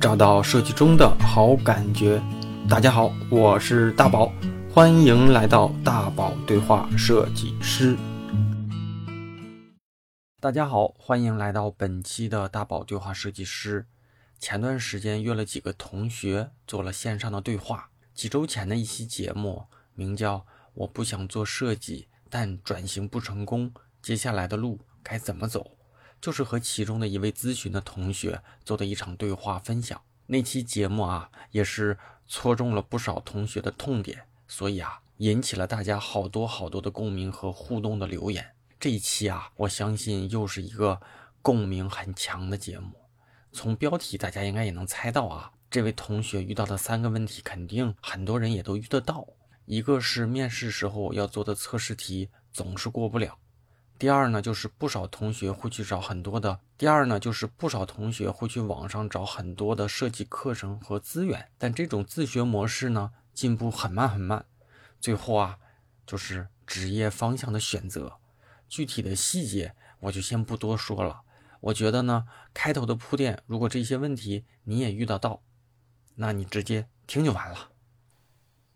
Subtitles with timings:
[0.00, 2.22] 找到设计中的好感觉。
[2.70, 4.32] 大家好，我是大宝，
[4.72, 7.98] 欢迎来到大宝对话设计师。
[10.40, 13.84] 大家好，欢迎来到本期的大宝对话设计师。
[14.38, 17.90] 前段时间约了几个同学做了线上的对话。
[18.14, 20.38] 几周前的一期节目名叫
[20.72, 23.70] 《我不想做设计，但转型不成功，
[24.00, 25.60] 接下来的路该怎么走》。
[26.20, 30.00] 就是和其中的一位咨询的同学做的一场对话分享。
[30.26, 31.98] 那期节目啊，也是
[32.28, 38.54] 戳中了不少同学的痛点，所以啊，引起了大家好多好多的共鸣和互动的留言。
[38.78, 41.00] 这一期啊，我相信又是一个
[41.42, 42.92] 共鸣很强的节目。
[43.52, 49.26] 从标题大家应该也能猜到啊，这位同学遇到的三个问题，肯定很多人也都遇得到。
[49.66, 53.36] 一个是面试时候要做的测试题总是过不了。
[54.00, 56.58] 第二呢，就是不少同学会去找很多的。
[56.78, 64.46] 第二呢，就是不少同学会去网上找很多的设计课程和资源，但这种自学模式呢，进步很慢很慢。
[65.02, 65.58] 最后啊，
[66.06, 68.14] 就是职业方向的选择，
[68.70, 71.20] 具体的细节我就先不多说了。
[71.60, 75.42] 我觉得呢，开头的铺垫，如果这些问题你也遇到到，
[76.14, 77.68] 那你直接听就完了。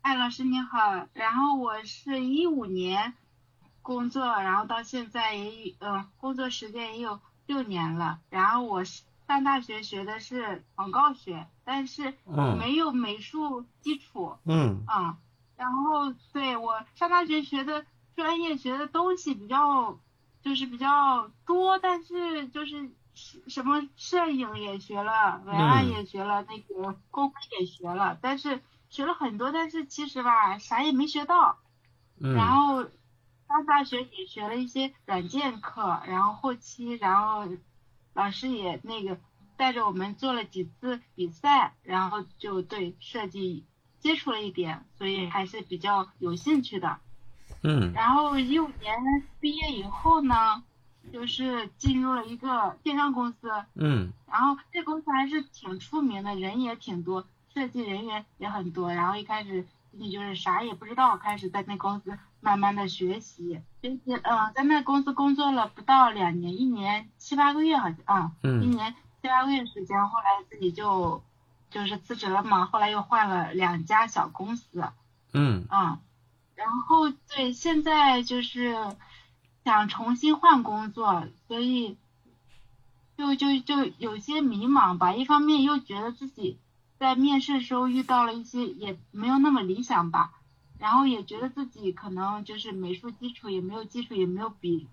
[0.02, 3.14] 哎，老师你好，然后我是一五年。
[3.84, 8.18] 工作，然后到现在也呃，工作时间也有六年了。
[8.30, 12.14] 然后我上大学学的是广告学，但是
[12.58, 14.38] 没有美术基础。
[14.46, 14.82] 嗯。
[14.86, 15.18] 啊，
[15.56, 17.84] 然后对我上大学学的
[18.16, 19.98] 专业学的东西比较，
[20.42, 22.90] 就是比较多，但是就是
[23.48, 31.58] 什么摄影也学了，文案也学了，那个公关也学了，但是学了很多，但是其实吧，啥也没学到。
[32.18, 32.34] 嗯。
[32.34, 32.86] 然后。
[33.54, 37.46] 上大学也学了一些软件课，然后后期，然后
[38.12, 39.16] 老师也那个
[39.56, 43.64] 带着我们做了几次比赛，然后就对设计
[44.00, 46.98] 接触了一点，所以还是比较有兴趣的。
[47.62, 47.92] 嗯。
[47.92, 48.96] 然后一五年
[49.38, 50.64] 毕业以后呢，
[51.12, 53.48] 就是进入了一个电商公司。
[53.76, 54.12] 嗯。
[54.26, 58.92] 然后这公司还是挺出名的，人也挺多，设计人员也很多。
[58.92, 59.64] 然后一开始
[59.98, 62.18] 你就是啥也不知道，开始在那公司。
[62.40, 71.22] 慢慢的学习，学习，嗯，在那公司工作了不到两年，一年七八个月好像，嗯，一年七八个月时间，后来自己就
[71.70, 74.84] 就是辞职了嘛，后来又换了两家小公司，
[75.32, 76.00] 嗯，啊，
[76.54, 78.76] 然后对，现在就是
[79.64, 81.96] 想重新换工作，所以
[83.16, 86.58] 就就就有些迷茫吧，一方面又觉得自己
[87.04, 90.32] 在面试的时候遇到了一些也没有那么理想吧。
[90.78, 94.88] 然后也觉得自己可能就是美术基础也没有基础也没有比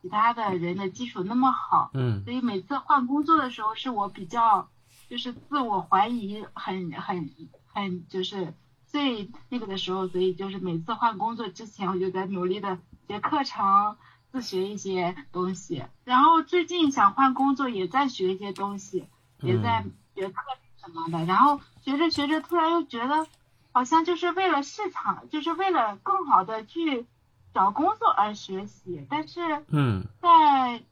[0.00, 4.68] 其他的人的基础那么好，嗯，所以每次换工作的时候是我比较
[5.10, 7.28] 就是自我怀疑很很
[7.66, 8.54] 很就是
[8.86, 13.96] 最那个的时候，所以就是每次换工作之前我就在努力的学课程
[14.30, 19.08] 自学一些东西，然后最近想换工作也在学一些东西，
[19.40, 20.40] 也在学课
[20.80, 23.26] 什么的，然后学着学着突然又觉得。
[23.70, 27.06] 好像就是为了市场，就是为了更好的去
[27.54, 30.82] 找工作而学习，但是嗯，在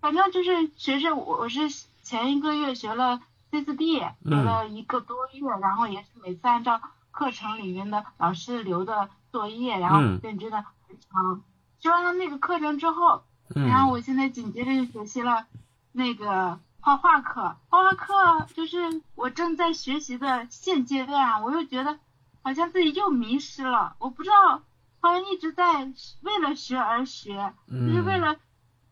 [0.00, 1.68] 反正就是学着我我是
[2.02, 3.20] 前一个月学了
[3.52, 6.80] C 四 D，学了一个多月，然后也是每次按照
[7.12, 10.64] 课程里面的老师留的作业，然后认真的完
[10.98, 11.42] 成。
[11.78, 13.22] 学完了那个课程之后，
[13.54, 15.46] 然后我现在紧接着就学习了
[15.92, 16.58] 那个。
[16.88, 21.98] 画画课，画画课就是我正在学习的现阶段，我又觉得
[22.40, 24.62] 好像自己又迷失了，我不知道，
[25.00, 25.84] 好像一直在
[26.22, 28.34] 为了学而学，就是为了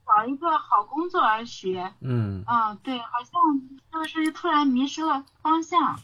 [0.05, 1.91] 找一个好工作而学。
[2.01, 2.45] 嗯。
[2.47, 3.33] 嗯，对，好像
[3.91, 5.99] 就是突然迷失了方向。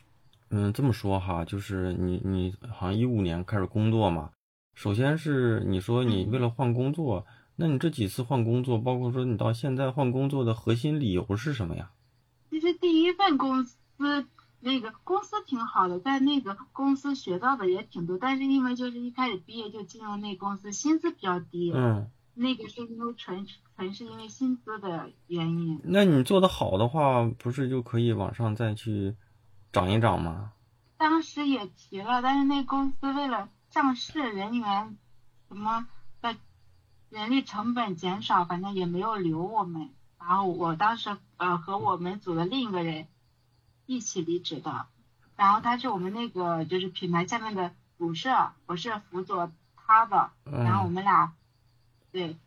[0.49, 4.31] 嗯，这么说哈，就是你你好像一五年开始工作嘛，
[4.75, 7.27] 首先是你说你为了换工作。
[7.63, 11.93] 那你这几次换工作，包括说你到现在换工作的核心理由是什么呀？
[12.51, 13.77] 其实第一份公司
[14.59, 21.73] 那个公司挺好的，在那个公司学到的也挺多，但是因为就是一开始毕业就进入那公司，薪资比较低。
[21.73, 22.11] 嗯。
[22.35, 25.81] 那个是因为纯纯是因为薪资的原因。
[25.85, 29.15] 那你做的好的话，不是就可以往上再去
[29.71, 30.51] 涨一涨吗？
[30.97, 34.97] 当时也提了，但是那公司为了上市，人员
[35.47, 35.87] 什么的。
[37.13, 39.91] 人力成本减少，反正也没有留我们。
[40.19, 43.07] 然后我当时呃和我们组的另一个人
[43.85, 44.87] 一起离职的。
[45.37, 50.31] 然后他是我们那个就是品牌下面的主设，我是辅佐他的。
[50.51, 51.35] 然后我们俩
[52.13, 52.39] 对。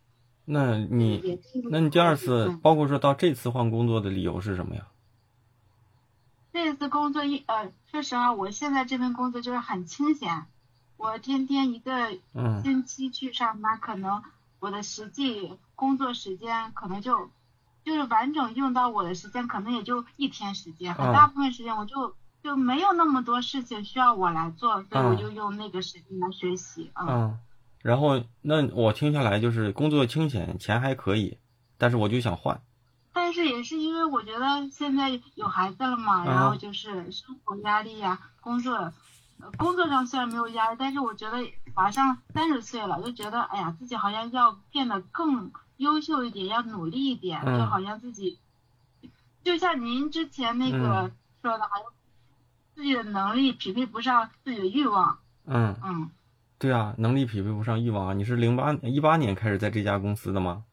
[0.46, 1.40] 那你
[1.70, 4.88] 那你第二次，包括说到这次换工作的理由是什么呀？
[6.52, 10.48] 这次工作一呃，说实话，我现在这份工作就是很清闲，
[10.98, 12.18] 我天天一个
[12.64, 14.24] 星期去上班，可能
[14.60, 17.30] 我的实际工作时间可能就
[17.84, 27.38] 就是完整用到我的时间，可能也就一天时间，很大部分时间我就就没有那么多事情需要我来做，所以我就用那个时间来学习嗯，
[27.82, 31.38] 然后那我听下来就是工作清闲，钱还可以，
[31.78, 32.62] 但是我就想换。
[33.14, 38.92] 但是也是因为我觉得现在有孩子了嘛，然后就是生活压力呀，工作，
[39.58, 41.38] 工作上虽然没有压力，但是我觉得
[41.76, 48.40] 马上三十岁了，就觉得哎呀，自己好像要变得更优秀一点，要努力一点，就好像自己，
[49.44, 51.12] 就像您之前那个
[51.42, 51.86] 说的，好像
[52.74, 55.20] 自己的能力匹配不上自己的欲望。
[55.46, 56.10] 嗯嗯，
[56.58, 58.14] 对啊，能力匹配不上欲望啊！
[58.14, 60.64] 你是零八一八年开始在这家公司的吗？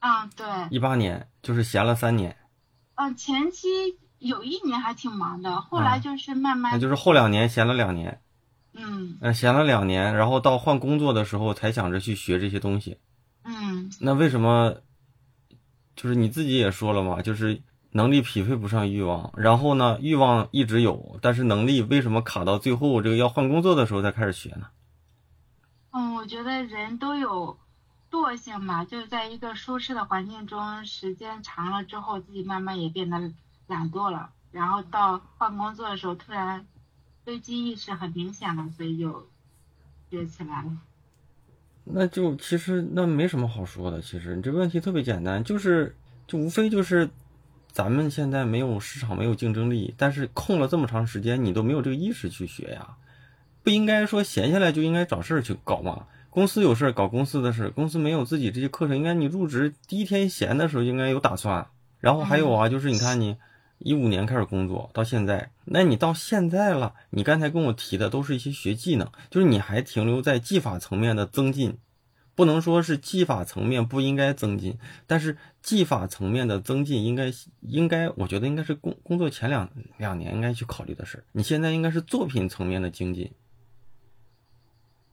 [0.00, 2.36] 嗯，对，一八年就是闲了三年。
[2.94, 3.68] 嗯，前期
[4.22, 6.72] 有一年还挺忙的，后来就是慢慢。
[6.72, 8.20] 那就是后两年闲了两年。
[8.72, 9.18] 嗯。
[9.20, 12.98] 呃，闲了两年，然后到换工作的时候才想着去学这些东西。
[13.44, 13.90] 嗯。
[14.00, 14.76] 那为什么？
[15.94, 17.60] 就是你自己也说了嘛，就是
[17.90, 24.68] 能力匹配不上欲望，然后呢，欲望一直有，但是能力为什么卡到最后这个要换工作的时候才开始学呢？
[25.90, 27.58] 嗯，我觉得人都有。
[28.10, 33.18] 惰性嘛，就是在一个舒适的环境中，时间长了之后，自己慢慢也变得
[33.66, 34.30] 懒惰了。
[34.50, 36.66] 然后到换工作的时候，突然
[37.24, 39.28] 危机意识很明显了，所以就
[40.10, 40.70] 学起来了。
[41.84, 47.08] 那就其实那没什么好说的，其实你这个问题特别简单，就是就无非就是
[47.72, 52.96] 咱们现在没有市场，没有竞争力，但是空了这么长时间，你都没有这个意识去学呀，
[53.62, 56.06] 不应该说闲下来就应该找事儿去搞嘛。
[56.30, 61.66] 公司有事儿搞公司的事，公司没有自己这些课程，应该你入职第一天闲的时候应该有打算。
[62.00, 63.36] 然后还有啊，就是你看你
[63.84, 71.78] 一五年开始工作到现在，那你到现在了，你刚才跟我提的都是一些学技能，就是你还停留在技法层面的增进，
[72.34, 81.24] 不能说是技法层面不应该增进，但是技法层面的增进应该应该，我觉得应该是工工作前两两年应该去考虑的事。
[81.32, 83.32] 你现在应该是作品层面的精进。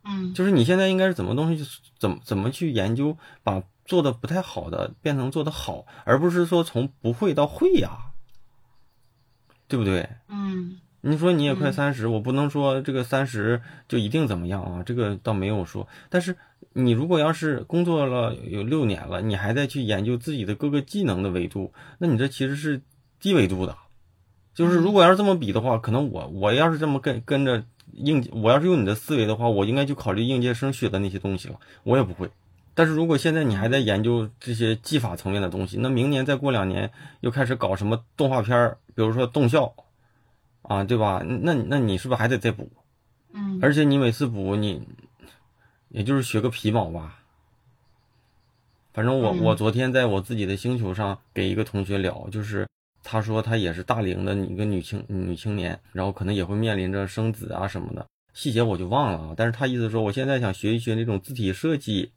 [0.04, 1.68] 嗯，就是你现在应该是怎么东西，
[2.00, 8.09] 怎么怎么去研究，把做的不太好的变成做的好，而不是说从不会到会呀，
[9.70, 10.10] 对不对？
[10.28, 15.88] 嗯，你说你也快三十，我不能说这个三十就一定怎么样啊，这个倒没有说。
[16.10, 16.36] 但是
[16.74, 22.82] 你如果要是工作了有六年了，你还在去研究自己的各个技能的维度，那你这其实是
[23.22, 23.78] 低维度的。
[24.54, 27.64] 就是如果要是这么比的话，可能我我要是这么跟跟着。
[27.92, 31.56] 应我要是用你的思维的话，我应该去考虑应届生学的那些东西了。
[31.82, 32.30] 我也不会。
[32.80, 36.90] 但是如果现在你还在研究这些技法层面的东西，那明年再过两年
[37.20, 39.76] 又开始搞什么动画片儿，比如说动效，
[40.62, 41.22] 啊，对吧？
[41.28, 42.72] 那那你是不是还得再补？
[43.34, 43.60] 嗯。
[43.62, 44.88] 而且你每次补你，
[45.90, 47.20] 也就是学个皮毛吧。
[48.94, 52.66] 反正我我昨天在我自己的星球上给一个同学聊，就是。
[53.02, 59.34] 他说他也是大龄的一个女青女青年，然后可能也会面临着生子啊什么的，细节我就忘了啊。
[59.36, 62.12] 但是他意思说，我现在想学一学那种字体设计，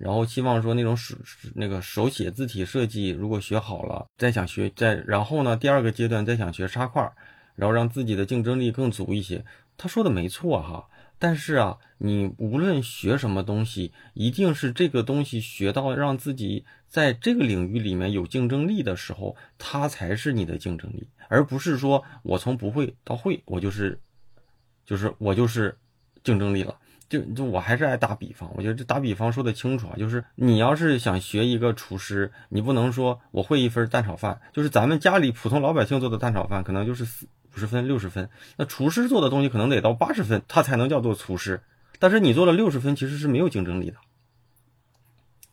[0.00, 1.14] 然后希望说那种手
[1.54, 7.12] 那个手写字体设计，如果学好了，再想学再然后呢，第二个阶段再想学插画，
[7.54, 9.44] 然后让自己的竞争力更足一些。
[9.76, 10.88] 他说的没错哈。
[11.22, 24.00] 但是啊，你无论学什么东西，一定是这个东西学到让自己在这个领域里面有竞争力的时候，它才是你的竞争力，而不是说我从不会到会，我就是，
[24.86, 25.76] 就是我就是
[26.24, 26.78] 竞争力了。
[27.10, 37.26] 就就我还是爱打比方，我觉得这打比方说的清楚啊，就是你要是想学一个厨师，你不能说我会一份蛋炒饭，就是咱们家里普通老百姓做的蛋炒饭，可能就是四。
[37.52, 41.60] 五十分、六十分，那厨师做的东西可能得到八十分，他才能叫做厨师。
[41.98, 43.96] 但是你做了六十分，其实是没有竞争力的，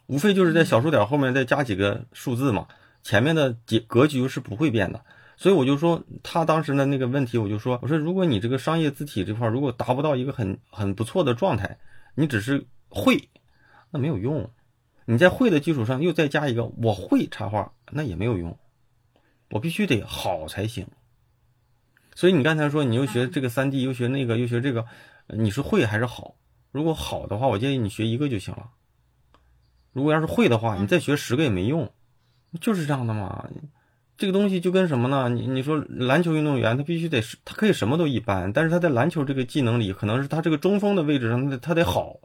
[0.06, 2.68] 无非就是在小数点后面再加几个数字嘛，
[3.02, 5.02] 前面的结格局是不会变的。
[5.38, 11.77] 所以我就说，他当时的那个问题，我就说，我说如果你这个商业字体这块如果达不到一个很很不错的状态，
[12.15, 13.29] 你只是会，
[13.91, 14.50] 那没有用。
[15.06, 18.58] 你在会的基础上又再加一个我会插画，那也没有用。
[19.51, 20.88] 我必须得好才行。
[22.15, 24.86] 所以你刚才说你又学这个三 D，又学那个，又学这个，
[25.27, 26.36] 你是会还是好？
[26.72, 28.72] 如果好的话，我建议你学一个就行了。
[29.94, 31.94] 如果要是会的话，你再学十个也没用，
[32.60, 33.48] 就是这样的嘛。
[34.18, 35.30] 这个东西就跟什么呢？
[35.30, 42.18] 你你说篮球运动员他必须得是，他可以什么都一般，但是他在篮球这个技能里，可能是他这个中锋的位置上，他他得好。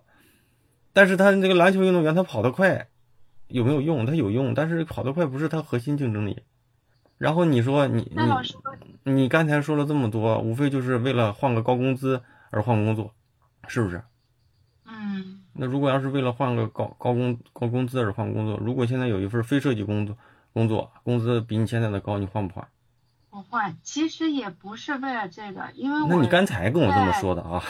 [0.94, 2.88] 但是他这个篮球运动员他跑得快，
[3.48, 4.06] 有没有用？
[4.06, 6.42] 他有用，但是跑得快不是他核心竞争力。
[7.18, 8.10] 然后你说你
[9.04, 13.12] 你你刚才说了这么多，无非就是为了换个高工资而换工作，
[13.68, 14.02] 是不是？
[14.86, 15.40] 嗯。
[15.52, 20.16] 那如果要是为了换个高高工高工资而换工作，如果现在有一份非设计工作，
[20.52, 22.68] 工作工资比你现在的高，你换不换？
[23.30, 23.76] 不换。
[23.82, 27.62] 其实也不是为了这个，因为那你刚才跟我这么说的啊？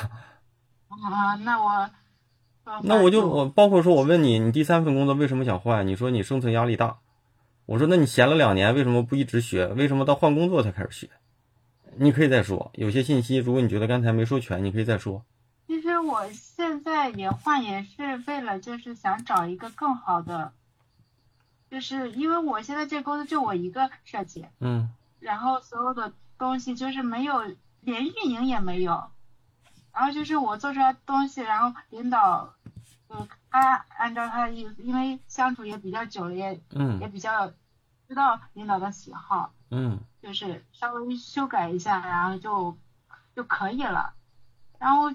[0.89, 1.91] 啊，那我
[2.83, 5.87] 那我就我包括说我问你，你第三份工作为什么想换？
[5.87, 6.99] 你说你生存压力大。
[7.67, 9.67] 我说那你闲了两年，为什么不一直学？
[9.69, 11.11] 为什么到换工作才开始学？
[11.97, 15.25] 你可以再说，有些信息，如果你觉得刚才没说全，你可以再说。
[15.67, 20.53] 其实我现在也换，也是为了就是想找一个更好的，
[21.73, 27.43] 就是因为我现在这公司就我一个设计，嗯，然后所有的东西就是没有，
[27.81, 29.11] 连运营也没有，
[29.91, 32.53] 然后就是我做出来东西，然后领导，
[33.09, 37.01] 嗯，他按照他的意思，因为相处也比较久了，也嗯。
[37.01, 37.51] 也比较
[38.07, 42.77] 知道领导的喜好，嗯，就是稍微修改一下，然后就
[43.35, 44.13] 就可以了，
[44.79, 45.11] 然后。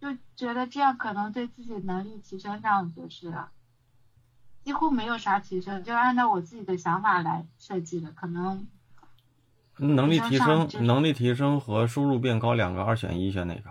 [0.00, 3.32] 就觉得这样可能对自己能力提升上就是
[4.64, 8.66] 几乎没有啥提升，就按照我自己的想法来设计的，可能
[9.76, 13.70] 能力提升、能力提升和收入变高两个二选一，选哪个？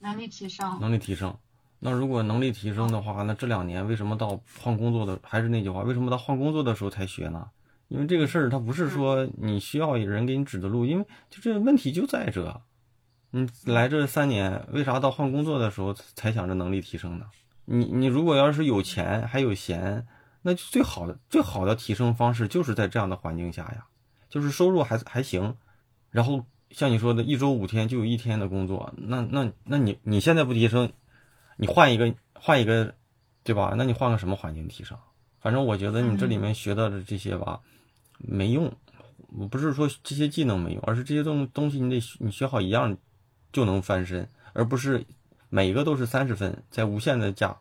[0.00, 0.78] 能力提升。
[0.78, 1.34] 能力提升。
[1.78, 7.48] 那如果能力提升的话，那这两年为什么到换工作的还是那句话，为什么到换工作的时候才学呢？
[7.88, 12.60] 因为这个事儿它不是说你需要人给你指的路，因为就这问题就在这。
[13.30, 17.24] 你来这三年，为啥到换工作的时候才想着能力提升呢？
[17.72, 20.06] 你你如果要是有钱还有闲，
[20.42, 23.86] 那就最好的最好的提升方式就是在这样的环境下呀，
[24.28, 25.56] 就是收入还还行，
[26.10, 30.92] 然后像你说的一周五天就有一天的工作，那那那你你现在不提升，
[31.56, 32.94] 你换一个换一个，
[33.44, 33.74] 对吧？
[33.76, 34.98] 那你换个什么环境提升？
[35.40, 37.60] 反正我觉得你这里面学到的这些吧，
[38.18, 38.72] 没用。
[39.38, 42.98] 我不是说这些技能没用，而是这些东东西你得你学好一样。
[43.52, 45.04] 就能翻身，而不是
[45.50, 47.56] 每一个都是三十分，在无限的加。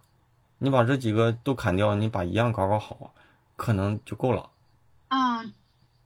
[0.59, 3.13] 你把这几个都砍掉，你把一样搞搞好，
[3.55, 4.51] 可能就够了。
[5.07, 5.53] 嗯，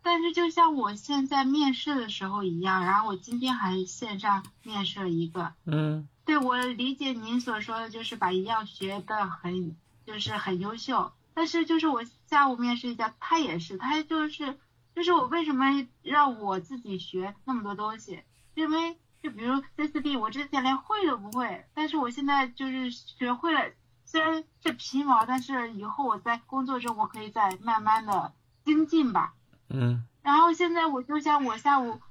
[0.02, 5.54] 但是就像我现在面试的时候一样，然后我今天还线上面试了一个。
[5.66, 9.76] 嗯，对我理解您所说的就是把一样学的很，
[10.06, 11.12] 就是很优秀。
[11.34, 14.58] 但是就是我下午面试一家，他也是，他就是
[14.96, 18.22] 就是我为什么让我自己学那么多东西？
[18.54, 18.96] 因为。
[19.24, 23.72] 就比如 C 四 D，我之前连会都不会，但是我现在就是学会了，
[24.04, 28.34] 虽然是皮毛，但是以后我在工作中我可以再慢慢的
[28.66, 29.34] 精进吧。
[29.70, 30.06] 嗯。
[30.22, 32.02] 然后现在我就像我下午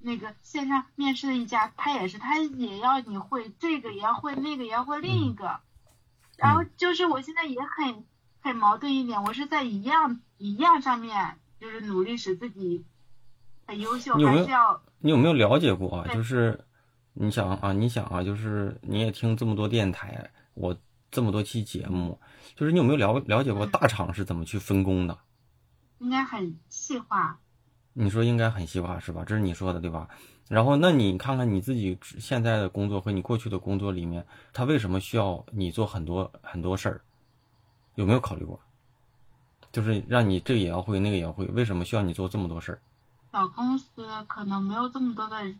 [0.00, 5.60] 那个线上面试的一家，他也是，他也要你会这个，也要会那个，也要会另一个。
[6.36, 8.04] 然后就是我现在也很
[8.40, 12.84] 很矛盾一点，我是在一样一样上面就是努力使自己
[13.66, 14.82] 很优秀，还是要。
[15.00, 16.06] 你有没有了解过啊？
[16.14, 16.58] 就是
[17.12, 20.76] 你想啊，你想啊，就是你也听这么多电台，我
[21.10, 22.18] 这么多期节目，
[22.54, 25.18] 就是你有没有了了解过大厂是怎么去分工的？
[25.98, 27.38] 应该很细化。
[27.92, 29.24] 你说应该很细化是吧？
[29.26, 30.08] 这是你说的对吧？
[30.48, 37.00] 然后那你看看你自己现在的工作和你过去的工作里面，他为什么需要你做很多很多事儿？
[37.96, 38.58] 有没有考虑过？
[39.72, 42.80] 就是让你这个也要会，那个也要会，为什么需要你做这么多事儿？
[43.32, 45.54] 小公司可能没有这么多的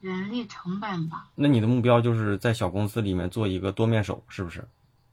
[0.00, 1.28] 人力成本吧？
[1.36, 4.68] 那你的目标就是在小公司里面做一个多面手，是不是？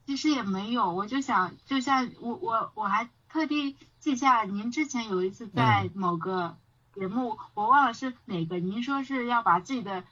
[0.07, 6.57] 其实也没有，我就想，就像我我我还特地记下，您之前有一次在某个
[6.93, 10.03] 节目，我忘了是哪个，您说是要把自己的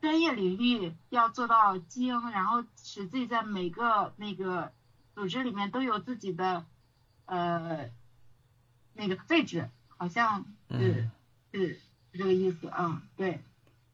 [0.00, 4.70] 专业领域要做到精，然后使自己在每个那个
[5.14, 6.64] 组织里面都有自己的
[7.24, 7.90] 呃
[8.92, 9.70] 那个位置。
[10.00, 11.10] 好像是
[11.52, 11.80] 是是
[12.14, 13.38] 这个意思，嗯，对，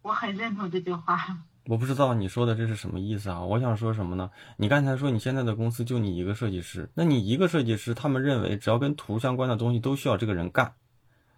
[0.02, 1.18] 我很认同这句话。
[1.66, 3.42] 我不知道你说的这是什么意思啊？
[3.42, 4.30] 我想说什么呢？
[4.56, 10.74] 你刚才说你现在的公司就你一个设计师，那你一个设计师，他们认为只要跟图相关的东西都需要这个人干，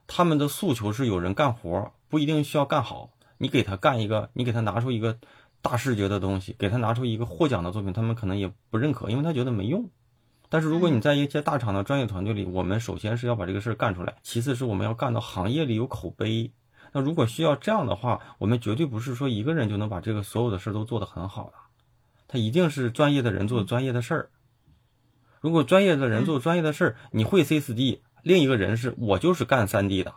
[0.07, 3.09] 他们的诉求是有人干活，不一定需要干好。
[3.39, 5.19] 你给他干一个，你给他拿出一个
[5.63, 9.89] 大视觉的东西，给他拿出一个获奖的作品，他们可能也不认可，因为他觉得没用。
[10.50, 16.50] 但是如果你在一些大厂的专业团队里，我们首先是要把这个事儿干出来，其次是我们要干到行业里有口碑。
[16.93, 21.52] 那如果需要这样的话，我们绝对不是说一个人就能把这个所有的事儿都做得很好的，
[22.26, 24.31] 他一定是专业的人做专业的事儿。
[25.40, 30.14] 如果专业的人做专业的事儿，你会 C 四 D，另一个人是我就是干三 D 的，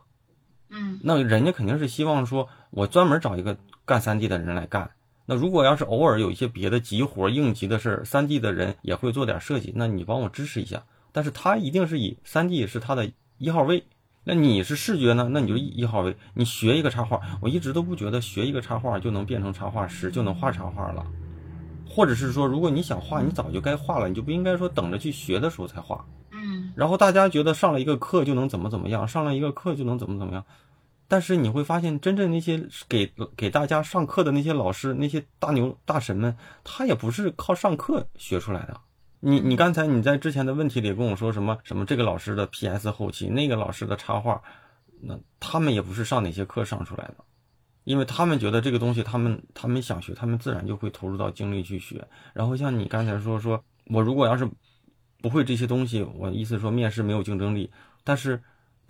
[0.69, 4.91] 嗯，那人家肯定是希望说我专门找一个干三 D 的人来干。
[5.31, 10.83] 那如果要是偶尔有一些别的急活、应急的事儿，三 D 的人也会做点设计，那你帮我支持一下。
[11.13, 13.85] 但是他一定是以三 D 是他的一号位，
[14.25, 15.29] 那你是视觉呢？
[15.31, 21.01] 那你就一号位，你学一个插画，我一直都不觉得学一个插画就能变成插画师，就能画插画了。
[21.87, 26.05] 或者是说，如果你想画，你早就该画了，你就不应该说等着去学的时候才画。
[26.31, 30.43] 嗯然后大家觉得上了一个课就能怎么怎么样，上了一个课就能怎么怎么样，
[31.11, 38.79] 但是你会发现，真正那些给给大家上课的那些老师，那些大牛大神们，他也不是靠上课学出来的。
[39.19, 44.41] 你你刚才你在之前的问题里跟我说什么什么这个老师的 PS 后期，那个老师的插画，
[45.01, 47.17] 那他们也不是上哪些课上出来的，
[47.83, 52.07] 因为他们觉得这个东西他们他们想学，他们自然就会投入到精力去学。
[52.33, 54.49] 然后像你刚才说说，我如果要是
[55.21, 57.69] 不会这些东西，我意思说面试没有竞争力。
[58.05, 58.41] 但是，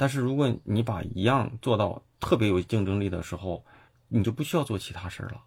[0.01, 3.63] 但是如果你把一样做到特别有竞争力的时候，
[4.07, 5.39] 你就不需要做其他事儿了。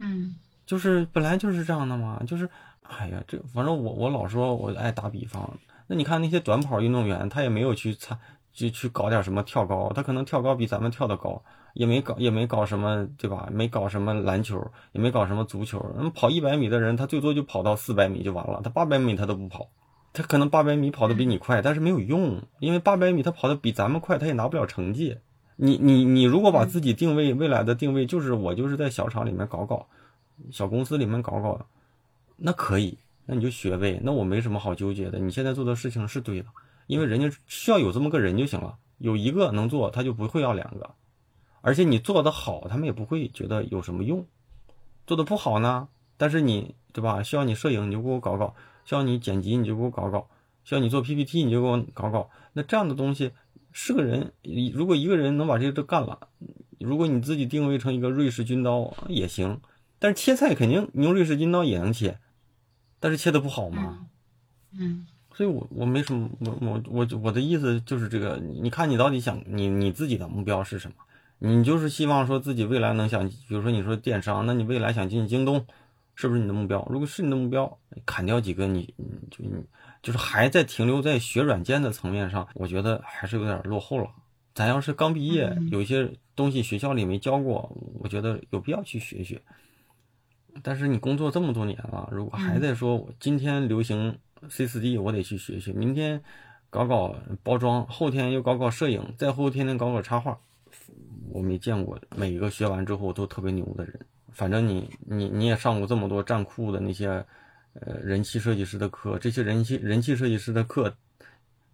[0.00, 2.46] 嗯就是本来就是这样的嘛，就是，
[2.82, 8.18] 哎呀，这反正我我老说我爱打比方，那你看那些短跑运动员，他也没有去参
[8.52, 13.48] 就去搞点什么跳高，他可能跳高比咱们跳的高，也没搞也没搞什么，对吧？
[13.50, 14.60] 没搞什么篮球，
[14.92, 15.82] 也没搞什么足球。
[15.96, 19.70] 那么跑一百米的人，他最多就跑到四百米就完了，他八百米他都不跑，
[20.12, 25.18] 他可能八百米跑得比你快，但是没有用，因为八百米他跑得比咱们快，他也拿不了成绩。
[25.56, 29.86] 你你你如果把自己定位未来的定位就是我就是在小厂里面搞搞。
[30.50, 31.66] 小公司里面搞搞，
[32.38, 35.18] 那可以，那你就学呗，那我没什么好纠结的。
[35.18, 36.48] 你现在做的事情是对的，
[36.86, 40.94] 因为人家需要有这么个人就行了，有一个能做，他就不会要两个，
[41.60, 44.26] 而且你做的好，他们也不会觉得有什么用。
[45.06, 47.22] 做的不好呢，但是你对吧？
[47.22, 48.54] 需要你摄影，你就给我搞搞；
[48.90, 50.26] 需要你剪辑，你就给我搞搞；
[50.64, 52.28] 需要你做 PPT，你就给我搞搞。
[52.54, 53.30] 那这样的东西，
[53.70, 54.32] 是个人，
[54.74, 56.18] 如果一个人能把这些都干了，
[56.80, 59.60] 如果你自己定位成一个瑞士军刀也行。
[60.00, 62.18] 但是切菜肯定你用瑞士军刀也能切，
[62.98, 64.08] 但是切的不好嘛。
[64.72, 65.06] 嗯
[65.36, 70.94] 所以我我没什么，我我我我的意思就是这个，你看你到底想你你自己的目标是什么？
[71.38, 75.64] 你就是希望说自己未来能想，比如说你说电商，那你未来想进京东，
[76.20, 76.86] 是不是你的目标？
[76.90, 79.64] 如果是你的目标，砍掉几个你你就你
[80.02, 84.10] 就是还在停留在学软件的层面上，我觉得还是有点落后了。
[84.52, 89.40] 咱要是刚毕业，有一些东西学校里没教过，我觉得有必要去学学。
[90.62, 94.18] 但是你工作这么多年了，如果还在说我今天流行
[94.50, 96.22] C 四 D，我得去学学，明天
[96.68, 100.38] 搞搞包装，后天又搞搞摄影，再后天天搞搞插画，
[101.30, 103.98] 我没见过每一个学完之后都特别牛的人。
[104.32, 107.08] 反正你你你也上过这么多站酷的那些
[107.74, 110.96] 呃人气设计师的课，这些人气人气设计师的课，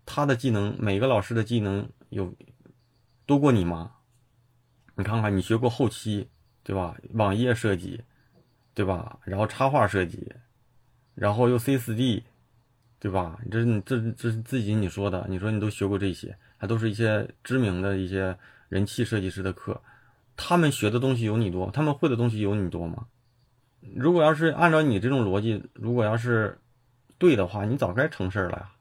[0.05, 2.35] 他的技能每个老师的技能有
[3.25, 3.93] 多过你吗？
[4.95, 6.29] 你看看你学过后期
[6.63, 6.97] 对吧？
[7.13, 8.03] 网页设计。
[8.77, 9.19] 对吧？
[9.25, 10.31] 然后插画设计，
[11.15, 12.23] 然后又 C 四 D，
[12.99, 13.41] 对吧？
[13.51, 18.37] 这是这这是自己你说的，你说你都学过这些，还都是一些知名的一些
[18.69, 19.81] 人气设计师的课，
[20.37, 23.07] 他们学的东西有你多，他们会的东西有你多吗？
[23.95, 26.59] 如果要是按照你这种逻辑，如果要是
[27.19, 28.73] 对的话，你早该成事儿了呀。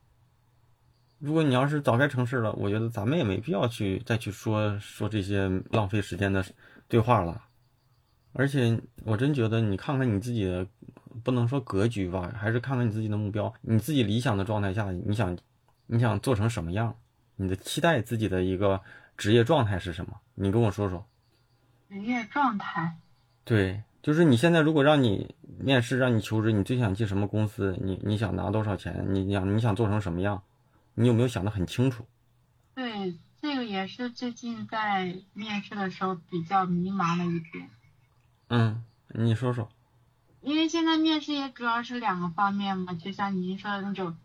[1.20, 6.44] 如果你要是早该成事了，我觉得咱们也没必要去再去说说这些浪费时间的
[6.88, 7.41] 对话了。
[8.34, 10.68] 而且我真觉得，你看看你自己的，
[11.24, 15.38] 不能说格局吧，还是看看你自己的目标，你自己理想的状态下，你想，
[15.88, 16.94] 你想做成什么样？
[17.38, 18.82] 你的期待自己的一个
[19.15, 20.20] 职业状态是什么？
[20.34, 21.06] 你跟我说说。
[21.89, 22.98] 职业状态。
[23.43, 27.78] 对，就是你现在如果让你面试，让你求职，你最想进什么公司？
[27.82, 29.06] 你你想拿多少钱？
[29.10, 30.43] 你想你想做成什么样？
[30.93, 32.06] 你有没有想得很清楚？
[32.74, 37.69] 对，这个也是最近在面试的时候比较迷茫的一点。
[38.50, 39.69] 嗯，你说说。
[40.41, 44.15] 因为现在面试也主要是两个方面嘛，就像您说的那种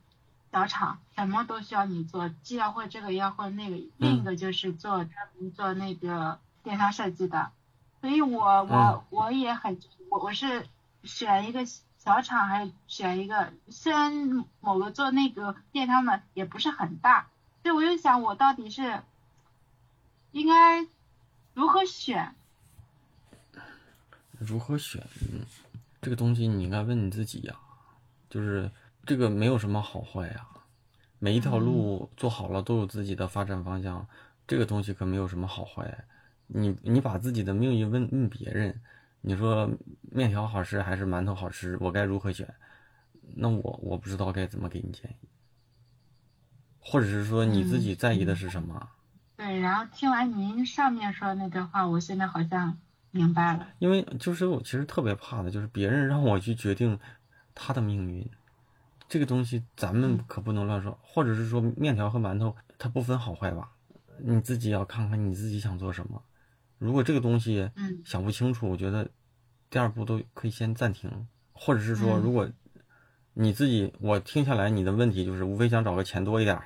[0.53, 3.77] 小厂，什么都需要你做，既要会这个，也要会那个。
[3.97, 7.51] 另一个就是做专门做那个电商设计的，
[8.01, 9.79] 所以我我我也很
[10.11, 10.67] 我我是
[11.05, 11.65] 选一个
[11.99, 17.29] 小厂，还是选一个虽然某个做那个电商的也不是很大，
[17.63, 19.03] 所以我就想我到底是
[20.33, 20.87] 应该
[21.55, 22.35] 如何选。
[24.39, 25.07] 如何选？
[25.33, 25.45] 嗯，
[26.01, 27.55] 这个东西你应该问你自己呀。
[28.31, 28.71] 就是
[29.05, 30.47] 这个没有什么好坏呀，
[31.19, 34.07] 每一条路做好了都有自己的发展方向，
[34.47, 36.05] 这个东西可没有什么好坏。
[36.53, 38.81] 你你把自己的命运问问别人，
[39.21, 39.71] 你说
[40.03, 42.55] 面条好吃还是馒头好吃，我该如何选？
[43.37, 45.29] 那我我不知道该怎么给你建议，
[46.79, 48.89] 或者是说你自己在意的是什么？
[49.37, 52.79] 对，然后听完您上面说的那段话，我现在好像。
[53.13, 56.97] 明白了，因为就是我其实特别怕的，就是别人让我去决定
[57.57, 58.31] 他的命运，
[59.09, 60.97] 这个东西咱们可不能乱说。
[61.03, 63.73] 或者是说面条和馒头它不分好坏吧？
[64.21, 66.23] 你自己要看看你自己想做什么。
[66.81, 69.09] 如果这个东西嗯想不清楚，我觉得
[69.69, 72.49] 第二步都可以先暂停，或者是说，嗯如果
[73.35, 76.65] 你自己我听下来你的问题就是无非想找个钱多一点儿，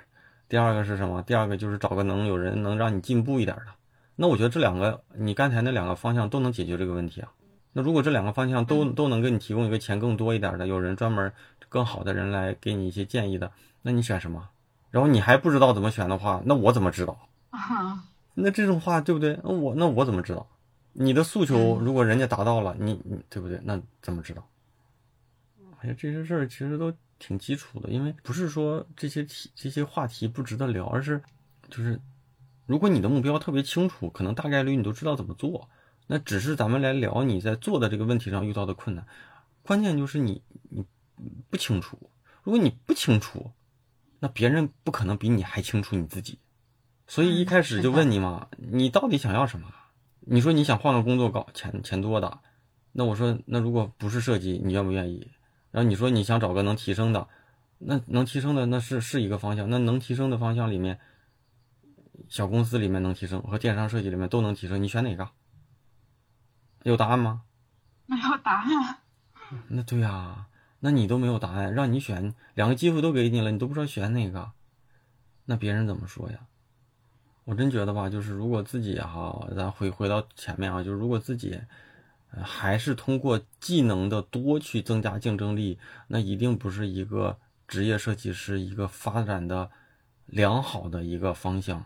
[0.48, 1.20] 第二个是什么？
[1.22, 3.72] 第二个就是找个能有人能让你进步一点儿的。
[4.14, 7.32] 那我觉得这两个你刚才那两个方向都能解决这个问题啊。
[7.72, 11.32] 那如果这两个方向都都能给你提供一个钱更多一点儿的，有人专门
[11.68, 13.50] 更好的人来给你一些建议的，
[13.82, 14.48] 那你选什么？
[14.92, 17.18] 然后你还不知道怎么选的话，那我怎么知道？
[17.50, 19.38] 啊那这种话对不对？
[19.42, 20.46] 那我那我怎么知道？
[20.92, 23.60] 你的诉求如果人家达到了，你你对不对？
[23.64, 24.48] 那怎么知道？
[25.80, 31.20] 哎呀，这些事儿其实都挺基础的，因为不是说这些题这些话题不值得聊，而是
[31.68, 32.00] 就是
[32.66, 35.68] 如果你的目标特别清楚，可能大概率你都知道怎么做。
[36.06, 39.06] 那只是咱们来聊你在做的这个问题上遇到的困难，
[39.62, 40.84] 关键就是你你
[41.48, 41.98] 不清楚。
[42.42, 43.50] 如果你不清楚，
[44.20, 46.38] 那别人不可能比你还清楚你自己。
[47.06, 49.68] 所以一开始就问你嘛，你到底想要什么？
[50.20, 52.40] 你说你想换个工作搞钱钱多的，
[52.92, 55.30] 那我说那如果不是设计，你愿不愿意？
[55.70, 57.28] 然后你说你想找个能提升的，
[57.78, 60.98] 那能提升的那是是一个方向，那能提升的方向里面，
[62.28, 65.28] 小公司里面能提升和电商设计里面都能提升，你选哪个？
[66.84, 67.42] 有答案吗？
[68.06, 68.98] 没有答案。
[69.68, 70.46] 那对呀、
[70.80, 74.52] 那你都没有答案，让你选两个机会都给你了，你都不知道选哪个，
[75.44, 76.38] 那别人怎么说呀？
[77.44, 81.58] 我真觉得吧，就是如果自己哈、咱回回到前面啊，就是如果自己、
[82.30, 85.78] 呃还是通过技能的多去增加竞争力，
[86.08, 89.70] 那一定不是一个职业设计师一个发展的
[90.26, 91.84] 良好的一个方向。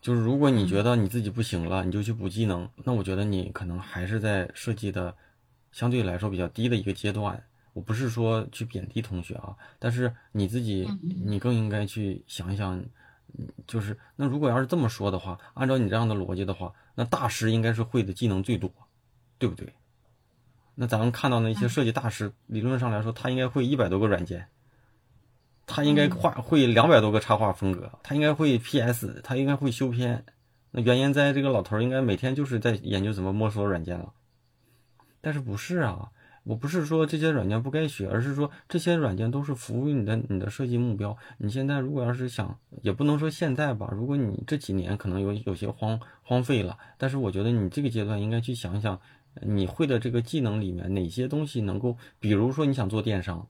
[0.00, 5.14] 就是如果你觉得你自己不行了，你就去补技能，那我觉得你可能还是在设计的
[5.70, 7.40] 相对来说比较低的一个阶段。
[7.74, 10.88] 我不是说去贬低同学啊，但是你自己
[11.24, 12.90] 你更应该去想一想，嗯
[13.66, 18.70] 就是那如果要是这么说的话，按照你这样的逻辑的话，那大师应该是会的技能最多，
[19.38, 19.72] 对不对？
[20.74, 24.46] 那咱们看到那些设计大师，理论上来说，他应该会一百多个软件，
[25.66, 30.24] 他应该画会两百多个插画风格，他应该会 PS，他应该会修片。
[30.70, 34.12] 那原因在这个老头儿应该每天就是在研究怎么摸索软件了，
[35.20, 36.10] 但是不是啊？
[36.48, 41.14] 我不是说这些软件不该学，而是说这些软件都是服务于你的你的设计目标。
[41.36, 48.98] 你现在如果要是想，也不能说现在吧，如果你这几年可能有有些荒荒废了，但是我觉得你这个阶段应该去想一想，
[49.42, 53.46] 你会的这个技能里面哪些东西能够，比如说你想做电商，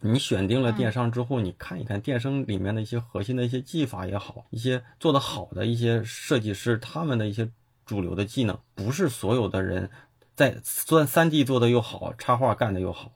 [0.00, 7.50] 你选定了电商之后，你看一看电商里面的一些核心的一些技法也好，一些做得好的一些设计师他们的一些
[7.84, 9.90] 主流的技能，不是所有的人
[10.38, 13.10] 在做三 D 做的又好，插画干的又好。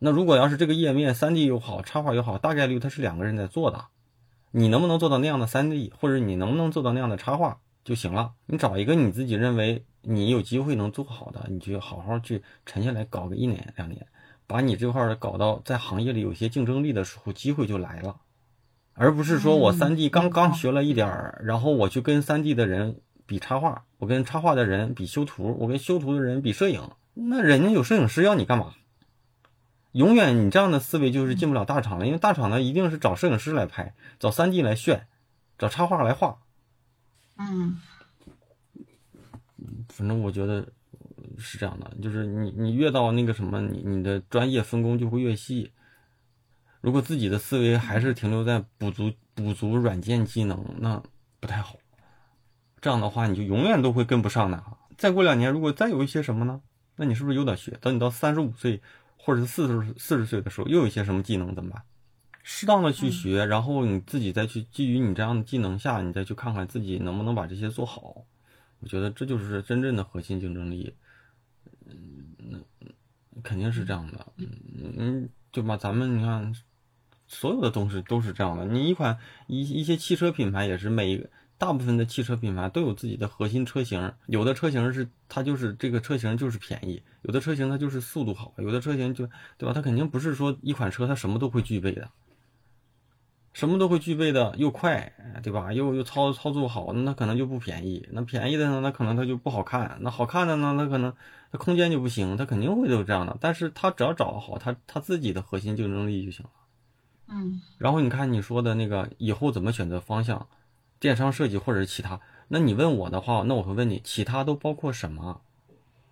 [0.00, 3.84] 那如果要是这个页面三 D 又好，插画又好，大概率它是两个人在做的。
[4.50, 8.32] 你能不能做到那样的三 D，或者你能不能做到那样的插画就行了。
[8.46, 14.04] 你找一个你自己认为你有机会能做好的，你就好好去沉下来搞个一年两年，
[14.48, 18.16] 把你这块儿搞到在行业里有些竞争力的时候，机会就来了。
[18.94, 28.74] 而不是说我三 D 刚刚学了一点儿，然后我去跟三 D 的人比插画，我跟插画的人比修图，我跟修图的人比摄影，那人家有摄影师要你干嘛？
[29.92, 35.06] 永远你这样的思维就是进不了大厂了，因为大厂呢一定是找摄影师来拍，找三 D 来炫，
[35.58, 36.38] 找插画来画。
[37.38, 37.80] 嗯
[39.88, 40.68] 反正我觉得
[41.38, 45.72] 是这样的，就是你你越到那个什么，你你的专业分工就会越细。
[46.82, 51.02] 如果自己的思维还是停留在补足补足软件技能，那
[51.40, 51.76] 不太好。
[52.86, 54.62] 这样的话，你就永远都会跟不上的。
[54.96, 56.60] 再过两年，如果再有一些什么呢？
[56.94, 57.76] 那你是不是有点学？
[57.80, 58.80] 等你到三十五岁
[59.16, 61.82] 或者是四十四十岁的时候，又有一些什么技能怎么办？
[62.44, 68.24] 适当的去学，然后你自己再去基于你这样的技能下，你再去看看自己能不能把这些做好。
[68.78, 70.94] 我觉得这就是真正的核心竞争力。
[71.86, 71.96] 嗯，
[72.38, 74.24] 那肯定是这样的。
[74.36, 74.48] 嗯
[74.96, 75.76] 嗯，对吧？
[75.76, 76.54] 咱们你看，
[77.26, 78.64] 所有的东西都是这样的。
[78.64, 79.18] 你一款
[79.48, 89.72] 一一些汽车品牌也是每一个大部分的汽车品牌都有自己的核心车型，有的车型是它就是这个车型就是便宜，有的车型它就是速度好，有的车型就对吧？
[89.72, 92.08] 它肯定不是说一款车它什么都会具备的。
[93.54, 95.10] 什么都会具备的，又快，
[95.42, 95.72] 对吧？
[95.72, 98.06] 又又操操作好，那可能就不便宜。
[98.12, 99.96] 那便宜的呢，那可能它就不好看。
[100.02, 101.10] 那好看的呢，那可能
[101.50, 103.34] 它空间就不行，它肯定会有这样的。
[103.40, 106.50] 但是它只要找好它它自己的核心竞争力就行了。
[107.28, 110.46] 嗯然后你看你说的那个以后怎么选择方向，
[110.98, 115.40] 电商设计或者是其他，那你问我的话，那我会问你，其他都包括什么？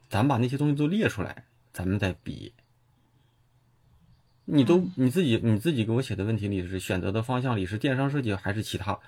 [0.09, 2.53] 咱把那些东西都列出来，咱们再比。
[4.45, 8.99] 你都你自己你自己给我写的问题里是选择的方向里是电商设计还是其他？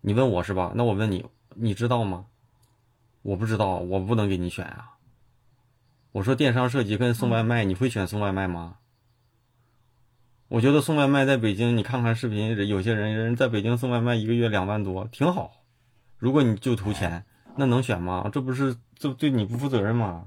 [0.00, 0.72] 你问我是吧？
[0.74, 2.26] 那我问你，你知道吗？
[3.22, 4.96] 我不知道，我不能给你选啊。
[6.12, 8.78] 我说电商设计跟送外卖，你会选送外卖吗？
[10.50, 15.62] 我觉得送外卖在北京，你看看视频，有些人人在北京送外卖一个月两万多，挺好。
[16.18, 18.28] 如果你就图钱，那能选吗？
[18.32, 20.24] 这不是这对你不负责任吗？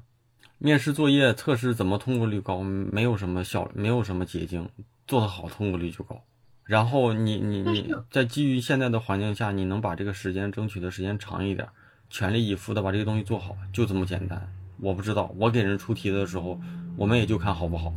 [0.59, 2.61] 面试作业测试怎么通过率高？
[2.63, 4.69] 没有什么效，没有什么捷径，
[5.05, 6.23] 做得好通过率就高。
[6.63, 11.67] 然后你你你在基于现在的环境下，你能把这个时间争取的时间长一点，
[12.09, 14.49] 全力以赴的把这个东西做好，就这么简单。
[14.79, 16.57] 我不知道，我给人出题的时候，
[16.95, 17.93] 我们也就看好不好，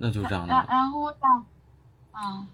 [0.00, 0.66] 那就这样的。
[0.68, 1.46] 然后我想，
[2.14, 2.48] 嗯，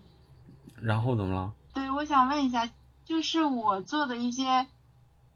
[0.83, 1.53] 然后怎么了？
[1.73, 2.69] 对，我想问一下，
[3.05, 4.67] 就是我做的一些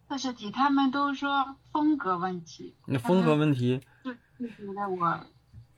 [0.08, 2.74] 测试题，他们都说风格问题。
[2.86, 3.80] 那风格问题？
[4.02, 5.20] 就就觉得我，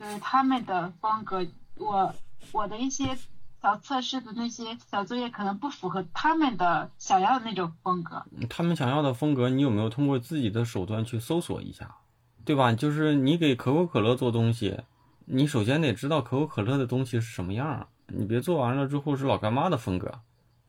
[0.01, 2.15] 就是他们的风格，我
[2.53, 3.19] 我的一些
[3.61, 8.25] 小测试的那些小作业可能不符合他们的想要的那种风格。
[8.49, 11.97] 他们想要的风格，你有没有通过自己的手段去搜索一下？
[12.45, 12.73] 对吧？
[12.73, 14.81] 就是你给可口可乐做东西，
[15.27, 17.89] 你首先得知道可口可乐的东西是什么样。
[18.07, 20.21] 你别做完了之后是老干妈的风格，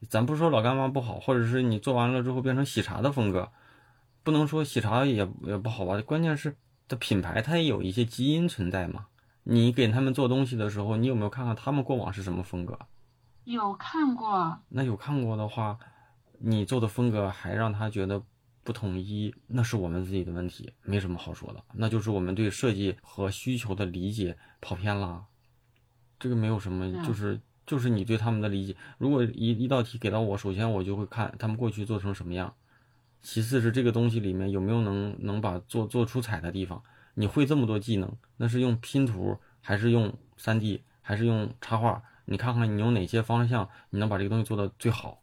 [0.10, 3.52] 咱不说老干妈不好，或者是你做完了之后变成喜茶的风格，
[4.24, 6.02] 不能说喜茶也也不好吧？
[6.02, 6.56] 关键是
[6.88, 9.08] 它品牌它也有一些基因存在嘛。
[9.44, 12.80] 你给他们做东西的时候，你有没有看看他们过往是什么风格？
[13.44, 14.58] 有看过。
[14.70, 15.78] 那有看过的话，
[16.39, 18.22] 你做的风格还让他觉得。
[18.63, 21.63] 不统一，那是我们自己的问题，没什么好说的。
[21.73, 25.26] 那就是我们对设计和需求的理解跑偏了，
[26.17, 28.76] 这个没有什么，就是就是你对他们的理解。
[28.97, 32.54] 如果一一道题给到我，首先我就会看他们过去做成什么样，
[33.21, 36.82] 其次是这个东西里面有没有能能把做做出彩的地方。
[37.15, 42.02] 你会这么多技能，那是用拼图还是用三 D 还是用插画？
[42.26, 45.19] 你看看你用哪些方向，你能把这个东西做到最好。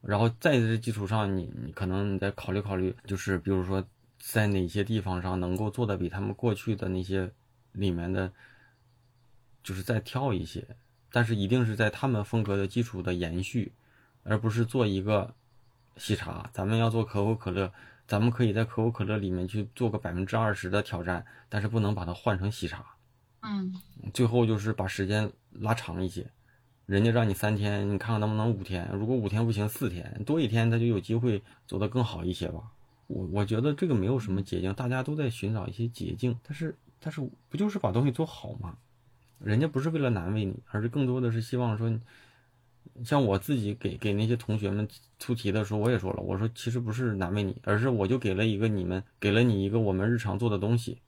[0.00, 3.84] 然后在这基础上，你你可能你再考虑考虑，就是比如说
[4.18, 7.30] 在哪些地方上能够做的比他们过去的那些
[7.72, 8.32] 里面的，
[9.62, 10.66] 就是再跳一些，
[11.10, 13.72] 但是一定是在他们风格的基础的延续，
[14.22, 15.34] 而不是做一个
[15.96, 16.48] 喜茶。
[16.52, 17.72] 咱们要做可口可乐，
[18.06, 22.84] 咱们可以在可口可乐里面去做个百分之二十的挑战，但是不能把它换成喜茶。
[23.42, 23.74] 嗯，
[24.14, 26.30] 最后就是把时间拉长一些。
[26.88, 28.88] 人家让你三天，你看看能不能五天。
[28.94, 32.62] 如果五天不行，四天多一天，他就有机会走得更好一些吧。
[33.08, 36.34] 我我觉得这个没有什么捷径，大家都在寻找一些捷径。
[36.42, 37.20] 但是但是
[37.50, 38.78] 不就是把东西做好吗？
[39.38, 41.92] 人家不是为了难为你，而是更多的是希望说，
[43.04, 51.02] 像我自己给给那些同学们出题的时候，我也说了，我说其实不是难为你，而是我就给了一个你们给了你一个我们日常做的东西，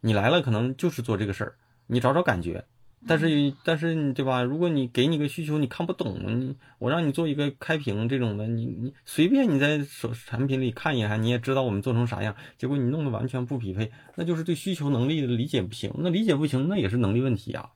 [0.00, 1.54] 你来了可能就是做这个事儿，
[1.86, 2.64] 你找找感觉。
[3.06, 4.42] 但是，但是对吧？
[4.42, 12.34] 如果你给你个需求，你看不懂，你我让你做一个开屏这种的，你你随便你在手产品里看一眼，你也知道我们做成啥样。
[12.56, 15.92] 结果你弄得完全不匹配，那就是对需求能力的理解不行。
[15.98, 17.70] 那理解不行，那也是能力问题啊。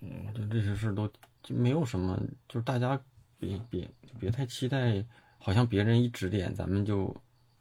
[0.00, 1.06] 嗯，这这些事都
[1.42, 2.98] 就没有什么，就是大家
[3.38, 3.86] 别别
[4.18, 5.04] 别太期待，
[5.38, 7.14] 好像别人一指点，咱们就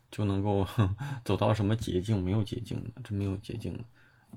[0.10, 0.66] 就能够
[1.26, 2.24] 走到什么捷径？
[2.24, 3.84] 没有捷径的，这没有捷径的，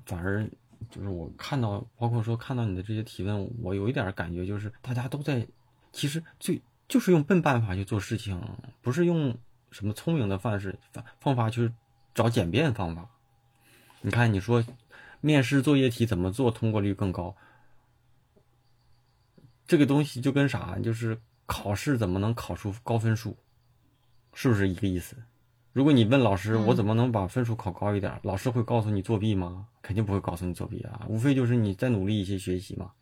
[0.05, 0.45] 反而。
[0.89, 5.45] 就是我看到，包括说看到你的这些提问，我有一点感觉，就是大家都在，
[5.91, 8.41] 其实最就是用笨办法去做事情，
[8.81, 9.37] 不是用
[9.71, 11.71] 什么聪明的方式方方法去
[12.13, 13.09] 找简便方法。
[14.01, 14.63] 你看，你说
[15.21, 17.35] 面试作业题怎么做通过率更高？
[19.67, 23.35] 这个东西就跟啥，就是考试怎么能考出高分数，
[24.33, 25.15] 是不是一个意思？
[25.75, 28.17] 如果你问老师，我怎么能把分数考高一点？
[28.23, 29.67] 老师会告诉你作弊吗？
[29.81, 32.93] 肯定不会告诉你作弊啊，无非就是你再努力一些学习嘛。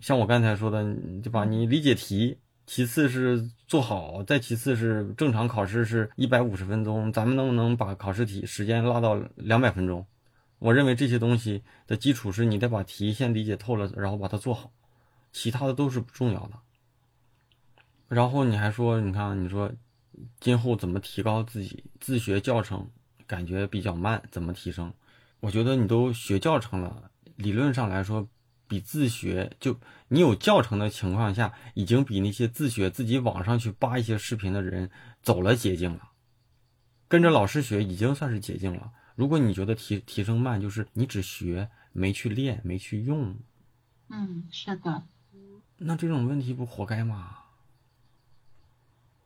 [0.00, 0.82] 像我刚才说的，
[1.22, 1.44] 对吧？
[1.44, 10.06] 你理解题，其次是做好，再其次是正常考试是一百五十分钟，咱们能不能把考试题时间拉到两百分钟？
[10.60, 14.70] 我认为这些东西的基础是你得把题先理解透了，然后把它做好，
[15.30, 16.52] 其他的都是不重要的。
[18.08, 19.70] 然后你还说，你看，你说。
[20.40, 22.90] 今后怎么提高自己自学教程？
[23.26, 24.92] 感觉比较慢，怎么提升？
[25.40, 28.28] 我觉得你都学教程了，理论上来说，
[28.68, 34.90] 比自学就你有教程的情况下，已经比那些自学自己网上去扒一些视频的人
[35.22, 36.10] 走了捷径了。
[37.08, 38.92] 跟着老师学已经算是捷径了。
[39.14, 43.34] 如果你觉得提提升慢，就是你只学没去练，没去用。
[44.08, 45.04] 嗯，是的。
[45.78, 47.41] 那这种问题不活该吗？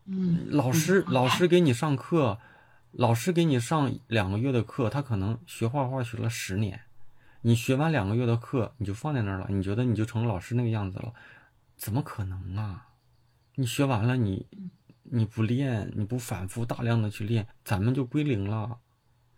[0.06, 2.38] 嗯，老师老师给你上课，
[2.92, 6.80] 老师给你上两个月的课，他可能学画画学了十年，
[7.42, 11.12] 你学完两个月的课你就放在那儿了，你觉得你就成老师那个样子了？
[11.76, 12.86] 怎么可能啊？
[13.56, 14.46] 你学完了你，
[15.02, 18.78] 你不练，你不反复大量的去练，咱们就归零了。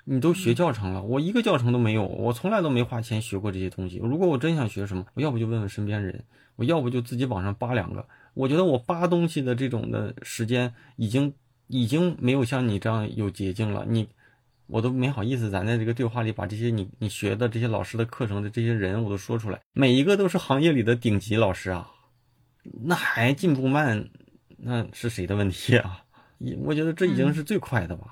[0.05, 3.99] 你都学教程了，我一个教程都没有，我从来都没花钱学过这些东西。
[3.99, 6.25] 如果我真想学什么，我要不就问问身边人，
[6.57, 8.07] 我要不就自己网上扒两个。
[8.39, 11.35] 我觉得我扒东西的这种的时间已经
[11.67, 13.85] 已经没有像你这样有捷径了。
[13.89, 14.09] 你
[14.69, 21.91] 我都没好意思，咱在这个对话里把这些你你学的这些老师的课程的这些人我都说出来，每一个都是行业里的顶级老师啊，
[22.85, 24.09] 那还进步慢，
[24.57, 26.05] 那是谁的问题啊？
[26.63, 28.07] 我觉得这已经是最快的吧。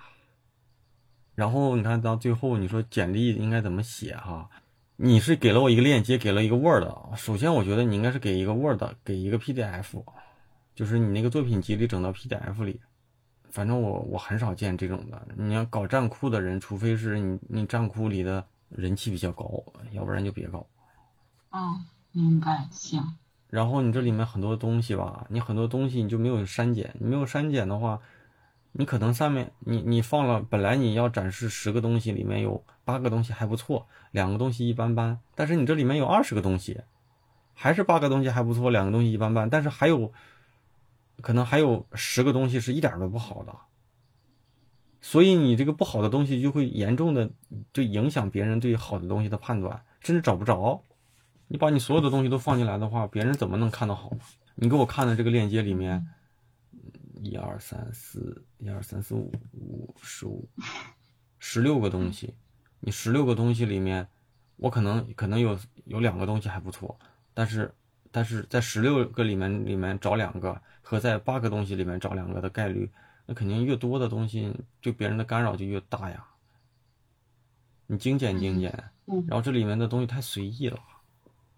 [1.37, 4.51] 然后你看到最后，你说简历应该怎么写哈？
[4.99, 6.89] 你是给了我一个链接，给了一个 Word。
[7.17, 10.03] 首先，我觉得你应该是给一个 Word，给一个 PDF，
[10.75, 12.81] 就是你那个作品集里整到 PDF 里。
[13.51, 15.29] 反正我我很少见这种的。
[15.37, 20.67] 你要搞站库的人，除非是你你站库里的人气比较高，要不然就别搞。
[21.51, 23.03] 嗯，明白，行。
[23.51, 28.01] 然后你这里面很多东西吧，你很多东西你就没有删减，你没有删减的话。
[28.79, 35.19] 你可能上面你你放了，本来你要展示十个东西，里面有八个东西还不错，两个东西一般般。
[35.35, 36.83] 但是你这里面有二十个东西，
[37.55, 39.49] 还是八个东西还不错，两个东西一般般。
[39.49, 40.13] 但是还有，
[41.23, 43.57] 可能还有十个东西是一点都不好的。
[45.01, 47.31] 所以你这个不好的东西就会严重的
[47.73, 50.83] 就影响别人对好的东西的判断，甚至找不着。
[51.49, 54.11] 你把你所有的东西都放进来的话，别人怎么能看到好？
[54.57, 56.07] 你给我看的这个链接里面。
[57.23, 60.49] 一二三四，一二三四五五十五，
[61.39, 62.35] 十六个东西。
[62.81, 64.07] 你十六个东西里面，
[64.57, 66.99] 我可能可能有有两个东西还不错，
[67.35, 67.75] 但是
[68.13, 72.91] 但是在十六个里面里面找两个和在八个东西里面找两个的概率，
[73.25, 76.27] 那肯定越多的东西对别人的干扰就越大呀。
[77.87, 78.91] 你精简精简，
[79.27, 80.79] 然后这里面的东西太随意了，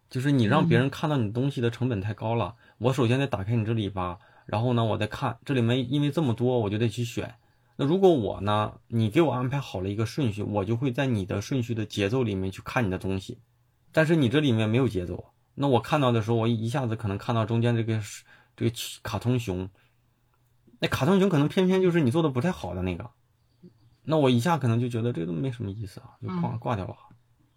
[0.08, 2.56] 就是你让别人看到你东西的成本太高了。
[2.78, 4.20] 我首先得打开你这里吧。
[4.48, 7.34] 然后呢，我再看这里面，因为这么多，我就得去选。
[7.76, 13.38] 那如果我呢，你给我安排好了一个顺序，我就会在你的顺序的节奏里面去看你的东西。
[13.92, 18.00] 但是你这里面没有节奏，那我看到的时候，我一下子可能看到中间这个
[18.56, 19.68] 这个卡通熊，
[20.78, 23.10] 那卡通熊可能偏偏就是你做的不太好的那个，
[24.02, 26.96] 那我一下可能就觉得这都没什么意思啊，就挂挂掉了，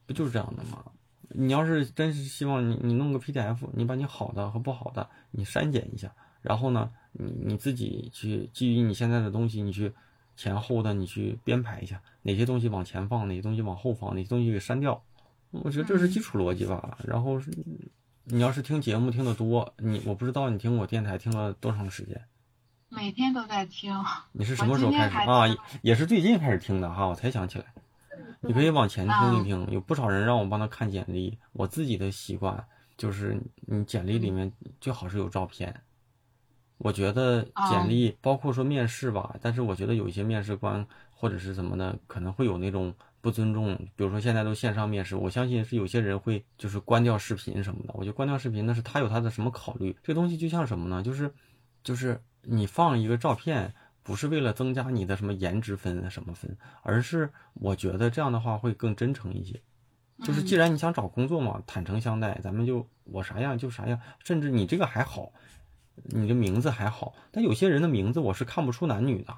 [0.06, 0.84] 不就是这样的吗？
[1.30, 6.14] 你要是真是希望你你弄个 PDF，你把你好的和不好的你删减一下。
[6.42, 9.92] 然后呢，你你自己去基于你现在的东西，你去
[10.36, 15.02] 前后的你去编排一下，哪些东西往前放，哪些东西往后放，哪些东西给删掉。
[15.52, 16.98] 我觉得这是基础逻辑吧。
[17.06, 17.52] 然后是
[18.24, 22.20] 你要是听节目听得多，你我不知道你听我电台听了多长时间。
[22.90, 23.94] 每天都在听。
[24.32, 25.46] 你是什么时候开始啊？
[25.82, 27.66] 也是最近开始听的哈，我才想起来。
[28.42, 31.38] 你可以往前听一听，有不少人让我帮他看简历。
[31.54, 32.66] 我自己的习惯
[32.98, 35.74] 就是，你简历里面最好是有照片。
[36.84, 42.92] 我觉得简历包括说面试吧，但是我觉得有一些面试官或者是怎么的，可能会有那种
[43.22, 43.76] 不尊重。
[43.96, 47.94] 比如说现在都线上面试，我相信是有些人会就是关掉视频什么的。
[47.94, 49.96] 我觉得关掉视频那是他有他的什么考虑。
[50.04, 51.04] 这东西就像什么呢？
[51.04, 51.32] 就是
[51.84, 59.62] 就是你放一个照片，不是为了增加你的什么颜值分什么分，而是我觉得这样的话会更真诚一些。
[60.24, 65.32] 就是既然你想找工作嘛，坦诚相待，咱们就我啥样就啥样，甚至你这个还好。
[66.04, 69.36] 你的名字还好，但有些人的名字我是看不出男女的，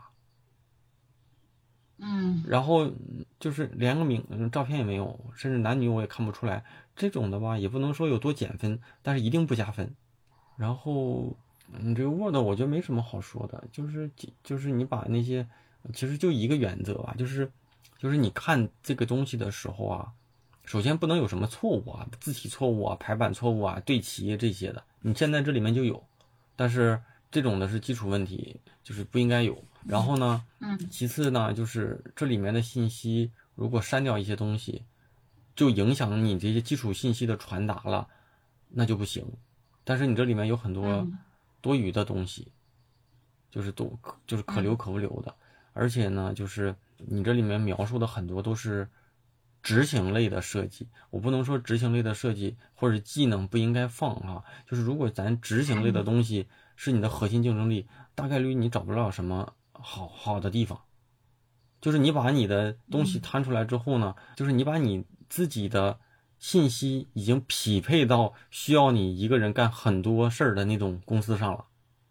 [1.97, 2.91] 嗯，然后
[3.39, 6.63] 就是连个名照片也没有，甚至男女我也看不出来，
[6.95, 9.93] 这种的吧也不能说有多减分，但是一定不加分。
[10.57, 11.35] 然后
[11.79, 14.09] 你这个 Word 我觉得没什么好说的，就是
[14.43, 15.47] 就是你把那些
[15.93, 17.51] 其实就一个原则吧，就是
[17.97, 20.13] 就是你看这个东西的时候啊，
[20.65, 26.03] 首先不能有什么错误啊，字体错误啊，排版错误啊，对齐这些的，你现在这里面就有。
[26.55, 29.63] 但是这种的是基础问题，就是不应该有。
[29.85, 34.83] 然后呢，嗯，其次呢，就是这里面的信息如果删掉一些东西，
[35.55, 38.07] 就影响你这些基础信息的传达了，
[38.69, 39.25] 那就不行。
[39.83, 41.05] 但是你这里面有很多
[41.59, 42.51] 多余的东西，
[43.51, 45.35] 就是都就是可留可不留的。
[45.73, 48.87] 而且呢，就是你这里面描述的很多都是
[49.63, 54.43] 执行类的设计，我不能说执行类的设计或者技能不应该放啊。
[54.69, 56.45] 就是如果咱执行类的东西。
[56.75, 60.81] 是你的核心竞争力，大概率你找不到什么好好的地方。
[61.79, 65.99] 就是你把你的东西摊出来之后呢，就是你把你自己的
[66.39, 71.65] 信息已经匹配到需要你一个人干很多事儿的那种公司上了，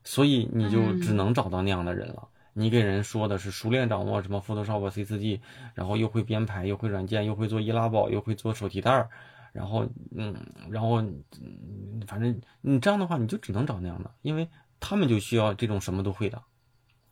[0.05, 2.29] 所以你就只能找到那样的人了。
[2.55, 5.41] 你给人说的是熟练掌握什么 Photoshop、C4D，
[5.75, 9.11] 然后又会编排，又会软件，又会做易拉宝，又会做手提袋儿。
[9.53, 9.87] 然后，
[10.17, 10.35] 嗯，
[10.71, 14.49] 然后，嗯，反正你这样的话，你就只能找那样的，因为
[14.81, 16.43] 他们就需要这种什么都会的。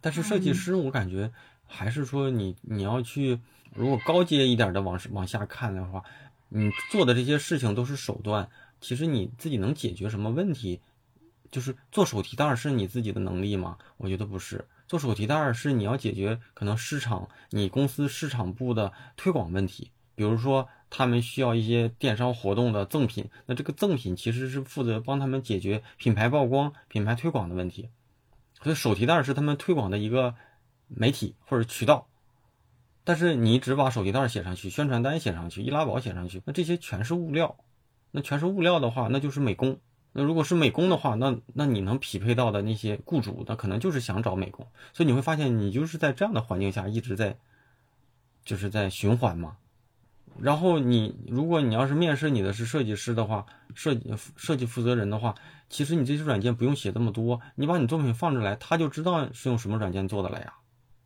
[0.01, 1.33] 但是设计师，我感觉
[1.67, 3.41] 还是说你你要去，
[3.75, 6.03] 如果高阶一点的往往下看的话，
[6.49, 8.49] 你做的这些事情都是手段，
[8.81, 10.81] 其实你自己能解决什么问题？
[11.51, 13.77] 就是做手提袋是你自己的能力吗？
[13.99, 27.89] 我觉得不是，做手提袋是你要解决可能市场你公司市场部的推广问题，比如说他们需要一些电商活动的赠品，那这个赠品其实是负责帮他们解决品牌曝光、品牌推广的问题，
[28.61, 30.35] 所以手提袋是他们推广的一个
[30.89, 32.09] 媒体或者渠道。
[33.05, 37.57] 但是你只把手提袋写上去，宣传单写上去，易拉宝写上去，那这些全是物料，
[38.11, 39.79] 那全是物料的话，那就是美工。
[40.13, 47.37] 那如果是美工的话，那那你能匹配到的那些雇主，那可能就是想找美工，所以你会发现你就是在这样的环境下一直在，
[48.45, 49.57] 就是在循环嘛。
[50.41, 55.35] 然后你如果你要是面试你的是设计师的话，设计设计负责人的话，
[55.69, 60.55] 其实你这些软件不用写这么多，你把你作品放出来，他就知道是用什么软件做的了呀。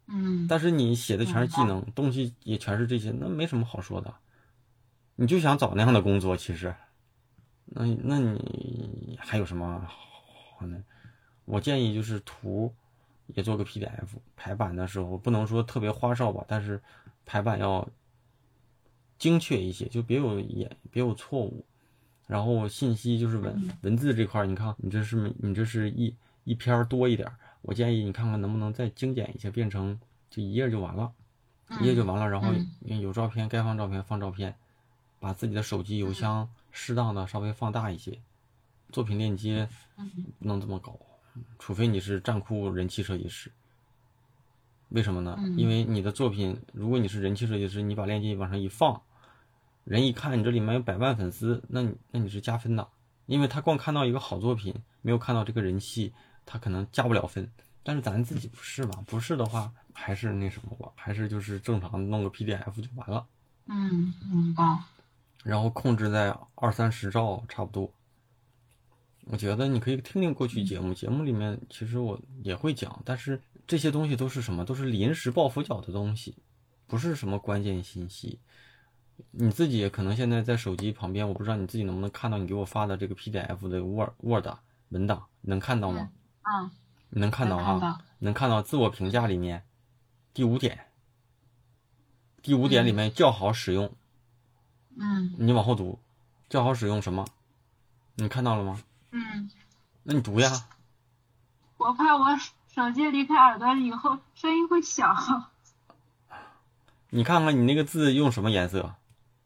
[0.06, 0.46] 嗯。
[0.48, 4.14] 但是你写的全是技能，东西也全是这些，那没什么好说的。
[5.16, 6.74] 你就想找那样的工作，其实。
[7.66, 9.86] 那那你还有什么
[10.58, 10.82] 好呢？
[11.44, 12.72] 我建议就是图
[13.26, 16.80] 也做个 PDF，排版的时候不能说特别花哨吧，但是
[17.26, 17.86] 排版要
[19.18, 21.64] 精确一些，就别有也别有错误。
[22.26, 30.00] 然后信息就是文文字这块，你看你这是你这是一一篇多一点，我建议你看看能不能再精简一些，变成
[30.30, 31.12] 就一页就完了，
[31.80, 32.26] 一页就完了。
[32.26, 32.54] 然后
[32.86, 34.54] 有照片该放照片放照片，
[35.24, 36.46] 把自己的手机邮箱。
[36.76, 38.18] 适当的稍微放大一些，
[38.90, 39.68] 作品链接
[40.40, 40.98] 不能这么搞，
[41.56, 43.52] 除非你是站酷人气设计师。
[44.88, 45.38] 为什么呢？
[45.56, 49.00] 因为你的作品，如果你是人气设计师，你把链接往上一放，
[49.84, 52.88] 人一看你这里面有百万粉丝，那你那你是加分的，
[53.26, 56.12] 因为他光看到一个好作品，没有看到这个人气，
[56.44, 57.48] 他可能加不了分。
[57.84, 59.04] 但是咱自己不是嘛？
[59.06, 63.24] 不是的话，还是那什么吧，还是就是正常弄个 PDF 就完了。
[63.66, 64.64] 嗯，明白。
[65.44, 67.92] 然后控制在二三十兆差不多。
[69.26, 74.64] 我觉得你可以听听过去节目，节目里面其实我也会讲，但是这些东西都是什么？
[74.64, 76.34] 都是临时抱佛脚的东西，
[76.86, 78.40] 不是什么关键信息。
[79.30, 84.46] 你自己可能现在在手机旁边，我不知道你自己能不能看到你给我发的这个 PDF 的 Word Word
[84.88, 86.10] 文档，能看到吗？
[86.42, 86.70] 嗯，
[87.10, 88.04] 你能看到哈？
[88.18, 89.62] 能看到自我评价里面
[90.34, 90.86] 第五点，
[92.42, 93.94] 第五点里面较好使用。
[94.96, 95.98] 嗯，你往后读，
[96.48, 97.24] 最好使用什么？
[98.14, 98.80] 你看到了吗？
[99.10, 99.50] 嗯，
[100.04, 100.50] 那你读呀。
[101.76, 102.24] 我怕我
[102.72, 105.50] 手机离开耳朵以后声音会小。
[107.10, 108.94] 你看看你那个字用什么颜色？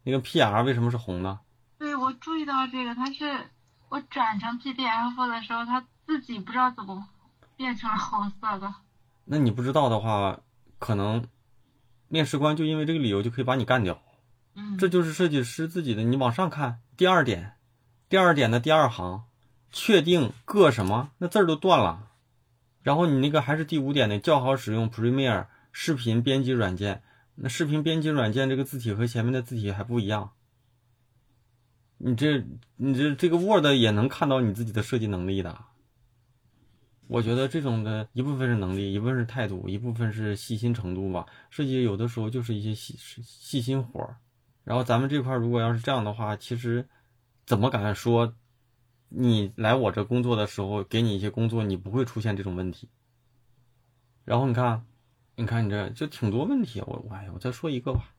[0.05, 1.39] 那个 PR 为什么是红的？
[1.79, 3.51] 对，我注意到这个，它是
[3.89, 7.09] 我转成 PDF 的时候，它自己不知道怎么
[7.57, 8.75] 变成了红色的。
[9.25, 10.41] 那你不知道的话，
[10.79, 11.27] 可能
[12.09, 14.01] 面试官就因为这个理由就可以把你干掉。
[14.79, 16.03] 这就是设计师自己的。
[16.03, 17.55] 你往上看，第二点，
[18.09, 19.25] 第二点的第二行，
[19.71, 22.09] 确定各什么，那字儿都断了。
[22.83, 27.03] 然后你那个还是第五点的，较好使用 Premiere 视频编辑软件。
[27.35, 30.33] 那视频编辑软件这个字体和前面的字体还不一样。
[31.99, 32.45] 你这
[32.77, 35.59] 你这这个 Word 也能看到你自己的设计能力的。
[37.07, 41.27] 我觉得这种的一部分是能力，一部分是态度，一部分是细心程度吧。
[41.51, 44.17] 设计有的时候就是一些细细心活儿。
[44.69, 46.87] 然后咱们这块如果要是这样的话，其实
[47.47, 48.35] 怎么敢说
[49.09, 52.87] 你来我这工作的时候给你一些工作，你不会出现这种问题？
[54.27, 54.85] 然后你看，
[55.37, 56.83] 你看你这就挺多问题。
[56.83, 58.13] 我我哎，我再说一个吧。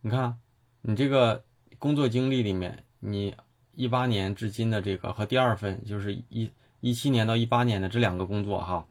[0.00, 0.40] 你看
[0.80, 1.44] 你这个
[1.78, 3.36] 工作经历里面，你
[3.72, 6.50] 一八年至今的这个和第二份就是一
[6.80, 8.88] 一七年到一八年的这两个工作哈，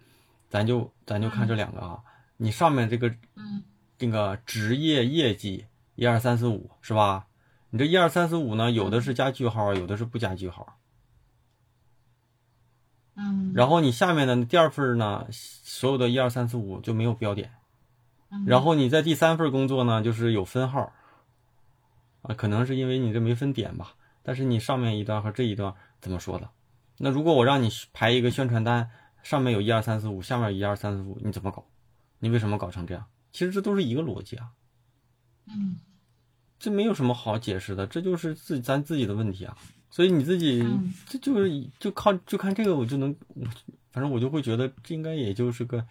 [0.47, 2.01] 咱就咱就看这两个啊。
[2.37, 3.63] 你上面这个嗯
[3.97, 5.65] 这个职业业绩。
[6.01, 7.27] 一二三四五是吧？
[7.69, 10.79] 你这一二三四五呢，有的是加句号，有的是不加句号。
[13.13, 13.53] 嗯。
[13.53, 17.51] 然后你下面的第二份呢，所有的一二三四五就没有标点。
[18.47, 20.91] 然后你在第三份工作呢，就是有分号。
[22.23, 23.93] 啊，可能是因为你这没分点吧？
[24.23, 26.49] 但是你上面一段和这一段怎么说的？
[26.97, 28.89] 那如果我让你排一个宣传单，
[29.21, 31.63] 上面有一二三四五，下面一二三四五，你怎么搞？
[32.17, 33.05] 你为什么搞成这样？
[33.31, 34.49] 其实这都是一个逻辑啊。
[35.45, 35.77] 嗯。
[36.61, 39.57] 这没有什么好解释的，这就是自咱自己的问题啊。
[39.89, 40.63] 所以你自己
[41.07, 43.15] 这就是就靠就看这个，我就能，
[43.91, 45.83] 反正我就会觉得这应该也就是个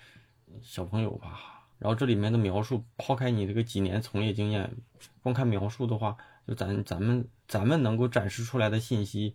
[0.63, 1.67] 小朋友吧。
[1.81, 4.71] 然后这里面的描述，抛开你这个几年从业经验，
[5.25, 6.17] 光看描述的话，
[6.47, 9.35] 就咱咱们咱们能够展示出来的信息，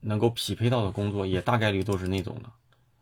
[0.00, 2.50] 能够匹配到的工作，也大概率都是那种的，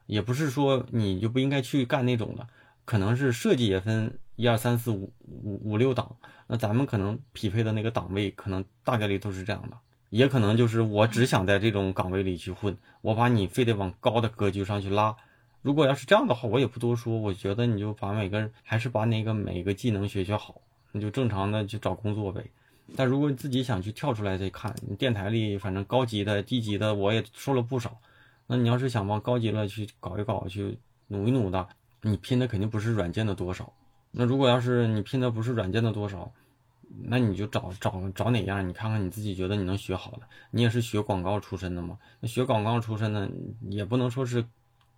[0.04, 2.46] 也不是说你就不应该去干那种的。
[2.84, 6.16] 可能是设计也分一二三四五五五六档，
[6.46, 9.76] 那咱们可能匹配的那个档位，可能大概率都是这样的。
[10.10, 15.16] 也可能就是我只想在这种岗位里去混，我把你非得往高的格局上去拉。
[15.62, 20.60] 如果要是这样的话，我也不多说，我觉得你就把每个人还是把那个每个技能学学好，
[20.90, 22.44] 你就正常的去找工作呗。
[22.94, 27.96] 但如果你自己想去跳出来再看，电台里反正高级的、低级的我也说了不少。
[28.48, 30.76] 那你要是想往高级了去搞一搞，去
[31.06, 31.66] 努一努的，
[32.02, 33.72] 你拼的肯定不是软件的多少。
[34.10, 36.32] 那如果要是你拼的不是软件的多少，
[37.04, 40.22] 那你就找找找哪样，你看看你自己觉得你能学好的。
[40.50, 41.98] 你也是学广告出身的嘛？
[42.20, 43.30] 那学广告出身的
[43.70, 44.44] 也不能说是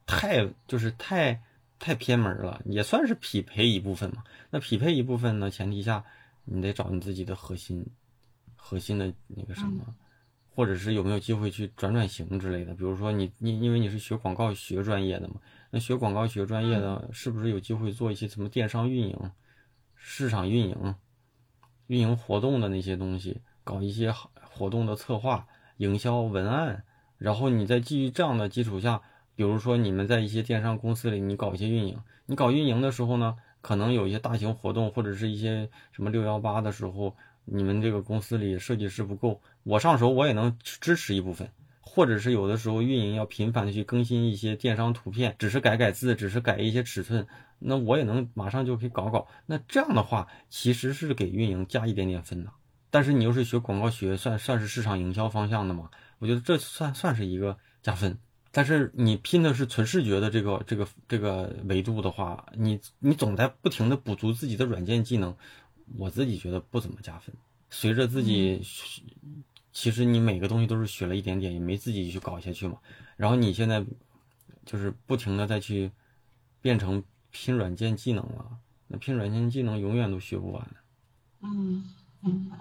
[0.07, 1.40] 太就是太
[1.78, 4.24] 太偏门了，也算是匹配一部分嘛。
[4.50, 6.05] 那匹配一部分呢，前提下
[6.44, 7.86] 你得找你自己的核心
[8.57, 9.94] 核心的那个什么。
[10.57, 12.74] 或者是有没有机会去转转型之类的？
[12.74, 15.34] 比如说你你因为你是学广告学专业的嘛，
[15.74, 19.18] 那学广告学专业的是不是有机会做一些什么电商运营、
[19.96, 20.94] 市场运营、
[21.88, 24.14] 运营活动的那些东西，搞一些
[24.52, 25.48] 活动的策划、
[25.78, 26.84] 营销文案，
[27.18, 29.02] 然后你在基于这样的基础下，
[29.34, 37.16] 比如说你们在一些电商公司里，你搞一些运营，你搞运营的时候呢，可能有一些大型活动或者是一些什么六幺八的时候。
[37.46, 41.50] 你们这个公司里设计师不够，我上手我也能支持一部分，
[41.95, 47.24] 或者是有的时候运营要频繁的去更新一些电商图片，只是改改字，只是改一些尺寸，
[47.61, 49.28] 那我也能马上就可以搞搞。
[49.47, 52.51] 那这样的话，其实是给运营加一点点分的。
[52.90, 55.88] 但是你又是学广告学，算算是市场营销方向的嘛？
[56.18, 58.18] 我觉得这算算是一个加分。
[58.51, 65.36] 但是你拼的是纯视觉的这个这个这个维度的话，你你总在不停的补足自己的软件技能。
[65.97, 67.34] 我自己觉得不怎么加分。
[67.68, 68.62] 随着自己，
[69.74, 72.78] 其实你每个东西都是学了一点点，也没自己去搞下去嘛。
[73.16, 73.84] 然后你现在
[74.64, 75.90] 就是不停的再去
[76.62, 77.02] 变成
[77.32, 80.66] 拼软件技能了，那拼软件技能永远都学不完。
[81.40, 81.84] 嗯，
[82.20, 82.56] 明白。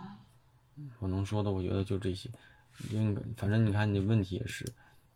[0.99, 2.29] 我能说的，我觉得就这些。
[2.89, 4.65] 因反正你看你问题也是，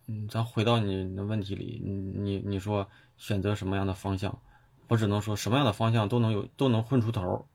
[0.06, 2.88] 嗯，咱回到你的问题里，你你你说
[3.18, 4.40] 选择什么样的方向，
[4.88, 7.48] 我只能说什么样的方向都能有都能混出头。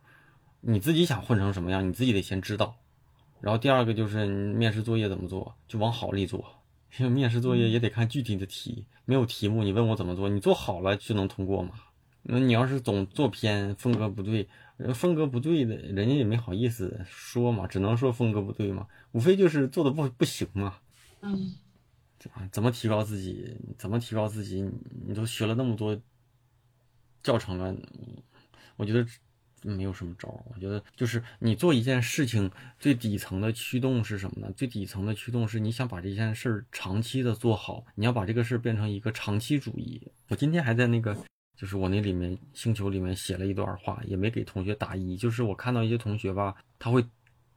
[0.60, 2.76] 你自己想混成什么样，你自己得先知道。
[3.42, 6.42] 然后第二个就是面试作业怎么做，就往好里做。
[6.98, 11.72] 因为面试作业也得看具体的题，没有题目，你问我怎么做，你做好了就能通过嘛。
[12.22, 14.46] 那你要是总做偏，风格不对，
[14.94, 20.76] 风格不对的，人家也没好意思说嘛，只能说风格不对嘛，无非就是做的不不行嘛。
[21.22, 21.54] 嗯，
[22.52, 23.56] 怎么提高自己？
[23.76, 24.62] 怎么提高自己？
[25.06, 25.98] 你都学了那么多
[27.22, 27.74] 教程了，
[28.76, 29.04] 我觉得。
[29.62, 34.52] 没有什么招儿，我觉得就是你做一件事情最底层的驱动是什么呢？
[34.56, 40.02] 最底层的驱动是你想把这件事儿长期的做好，你要把这个事儿变成一个长期主义。
[40.28, 41.16] 我今天还在那个，
[41.56, 47.04] 就是我那里面星球里面写了一段话，也没给同学答疑，就是我看到一些同学吧，他会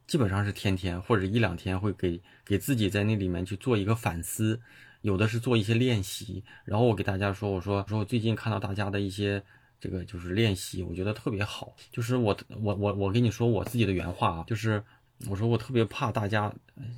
[0.05, 4.61] 基本上是天天或者一两天会给给自己在那里面去做一个反思，
[5.01, 9.43] 有的是做一些练习，然后我给大家说，我说说我最近看到大家的一些。
[9.79, 11.75] 这个就是练习，我觉得特别好。
[11.91, 14.83] 就是我我我我跟你说我自己的原话啊，就是
[15.29, 16.53] 我说我特别怕大家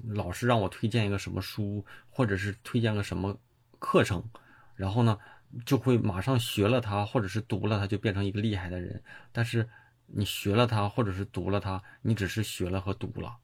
[0.06, 3.38] 老是让我推荐一个什么书，或者是推荐个什么
[3.80, 4.24] 课程，
[4.76, 5.18] 然后呢
[5.66, 9.02] 就会马上学了它，或者是读了它就变成一个厉害的人。
[9.32, 9.68] 但是
[10.06, 13.38] 你学了它，或者是读了它，你只是学了和读了，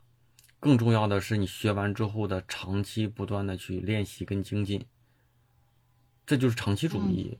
[0.59, 4.85] 更重要的是你学完之后的长期不断的去练习跟精进，
[6.25, 7.37] 这就是长期主义。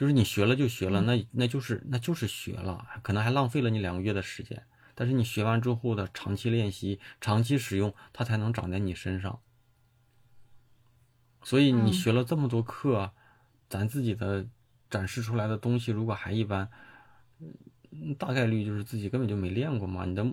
[0.00, 4.64] 就是你学了就学了，那那就是那就是学了，可能还浪费了你两个月的时间。
[4.94, 9.40] 但是你学完之后的长期练习、长期使用，它才能长在你身上。
[11.42, 13.12] 所以你学了这么多课，
[13.68, 14.46] 咱自己的
[14.88, 16.70] 展示出来的东西如果还一般，
[18.16, 20.06] 大概率就是自己根本就没练过嘛。
[20.06, 20.24] 你的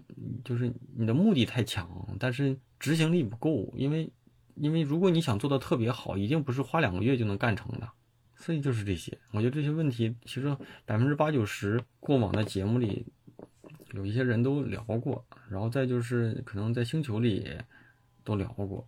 [0.45, 3.73] 就是你的目的太强，但是执行力不够。
[3.75, 4.09] 因为
[4.55, 7.89] 因为如果你想做的特别好，一定不是花两个月就能干成的。
[8.37, 13.05] 所以就是这些，我觉得这些问题其实百分之八九十过往的节目里
[13.93, 17.49] 有一些人都聊过，然后再就是可能在星球里
[18.23, 18.87] 都聊过，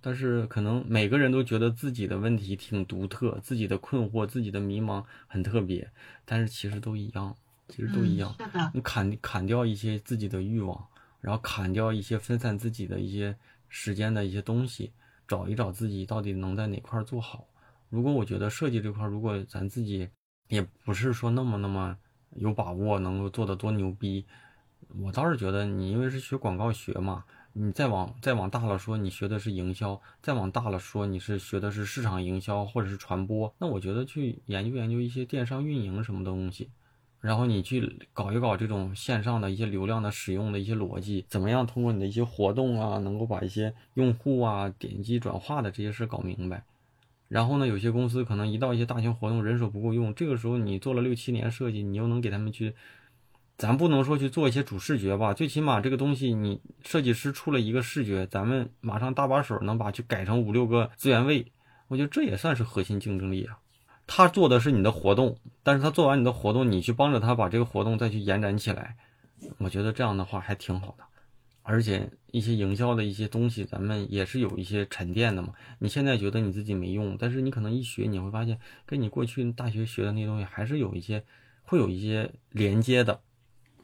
[0.00, 5.90] 但是可能每个人都觉得自己的问题挺独特，自己的困惑、自己的迷茫很特别，
[6.24, 7.34] 但是其实都一样，
[7.68, 8.34] 其实都一样。
[8.74, 10.86] 你砍砍掉一些自己的欲望，
[11.20, 13.34] 然后砍掉一些分散自己的一些
[13.68, 14.92] 时间的一些东西，
[15.26, 17.46] 找一找自己到底能在哪块做好。
[17.90, 20.08] 如果我觉得设计这块，如果咱自己
[20.48, 21.98] 也不是说那么那么
[22.36, 24.24] 有把握能够做得多牛逼，
[25.02, 36.70] 我倒是觉得你因为是学广告学嘛，你再往再往大了说，你学的是营销，再往大了说你是学的是市场营销或者是传播，那我觉得去研究研究一些电商运营什么东西，
[37.20, 46.64] 然后你去搞一搞这种线上的一些流量的使用的一些逻辑，怎么样通过你的一些活动啊，能够把一些用户啊点击转化的这些事搞明白。
[47.30, 52.74] 然后呢，有些公司可能一到一些大型活动，人手不够用，这个时候你做了六七年设计，你又能给他们去，
[53.56, 61.46] 咱不能说去做一些主视觉吧，最起码这个东西你设计师出了一个视觉，咱们马上搭把手能把去改成五六个资源位，
[61.86, 63.58] 我觉得这也算是核心竞争力啊。
[64.08, 68.96] 他做的是你的活动，但是他做完你的活动，你去帮着他把这个活动再去延展起来，
[69.58, 71.04] 我觉得这样的话还挺好的。
[71.62, 75.52] 而且一些营销的一些东西，咱们也是有一些沉淀的嘛。
[75.78, 81.24] 你现在觉得你自己没用，但是你可能一学，你会发现跟你过去大学学的那些东西还是有一些
[81.62, 83.20] 会有一些连接的。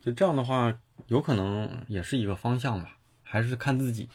[0.01, 4.09] 就这样的话，有可能也是一个方向吧，还是看自己。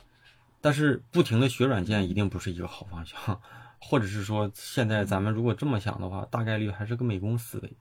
[0.62, 3.42] 但是不停的学软件一定不是一个好方向。
[3.84, 7.74] 或者是说，现在咱们如果这么想的话，大概率还是个美工思维。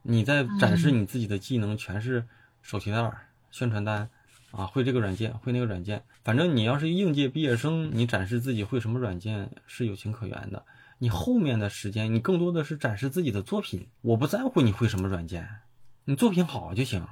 [0.00, 2.26] 你在展示你自己的技能，全是
[2.62, 3.12] 手提袋、
[3.50, 4.08] 宣传单
[4.50, 6.02] 啊，会这个软件，会那个软件。
[6.24, 10.64] 反正你要是应届毕业生，你展示自己会什么软件是有情可原的。
[10.98, 13.88] 你后面的时间，你更多的是展示自己的作品。
[14.02, 15.48] 我不在乎你会什么软件，
[16.04, 17.06] 你作品好就行。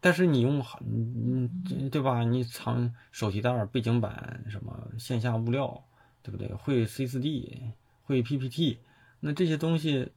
[0.00, 1.50] 但是你用好，嗯，
[1.90, 2.22] 对吧？
[2.24, 5.84] 你藏手提袋、背景板什么线下物料。
[6.20, 6.52] 对不对？
[6.52, 7.72] 会 C4D，
[8.02, 8.80] 会 PPT，
[9.20, 10.10] 那这些东西，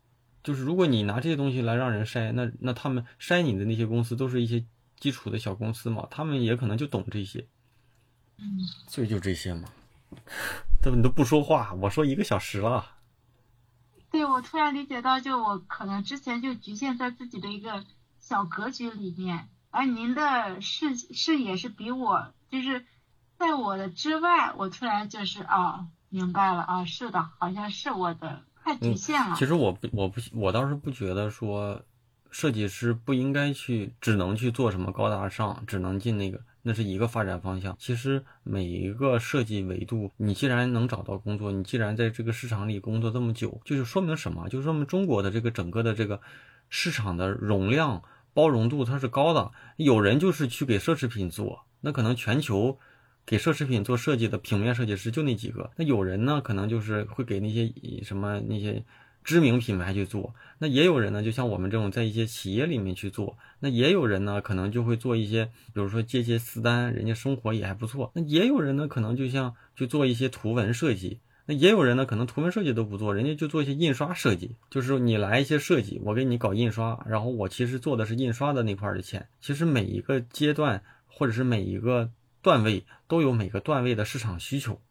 [0.43, 4.65] 就是如果你拿这些东西来让人筛，那那他们筛你的那些公司都是一些
[5.01, 7.45] 基础的小公司嘛，他们也可能就懂这些，
[8.37, 9.67] 嗯，所以就这些嘛。
[10.81, 11.73] 怎么你都不说话？
[11.81, 12.85] 我说一个小时了。
[14.09, 17.83] 对，我突然理解到，就我可能之前就局限在自己的一个
[18.19, 22.85] 小格局里面，而您的视视野是比我就是
[23.37, 25.87] 在我的之外，我突然就是啊。
[26.13, 29.35] 明白了啊，是的，好像是我的太局限了。
[29.37, 31.81] 其实我不，我不，我倒是不觉得说，
[32.31, 37.75] 设计师不应该去，只能去做什么高大上，只能进那个，那是一个发展方向。
[37.77, 44.49] 其实每一个设计维度，你既然能找到工作，你既然在这个市场里工作这么久，就是说明什么？
[44.49, 46.19] 就是说明中国的这个整个的这个
[46.69, 48.01] 市场的容量、
[48.33, 49.51] 包容度它是高的。
[49.77, 52.79] 有人就是去给奢侈品做，那可能全球。
[53.23, 57.71] 给奢侈品做设计的平面设计师就那几个，那有人呢，可能就是会给那些
[58.03, 58.83] 什么那些
[59.23, 68.11] 知名品牌去做，那也有人呢，就像我们这种在一些企业里面去做，那也有人呢，可能就会做一些，比如说接接私单，人家生活也还不错。
[68.15, 79.27] 那也有人呢，可能就像去做一些图文设计，那也有人呢，可能图文设计都不做，人家就做一些印刷设计，就是你来一些设计，我给你搞印刷，然后我其实做的是印刷的那块的钱。
[79.39, 82.11] 其实每一个阶段或者是每一个。
[82.43, 84.81] 段位都有每个段位的市场需求，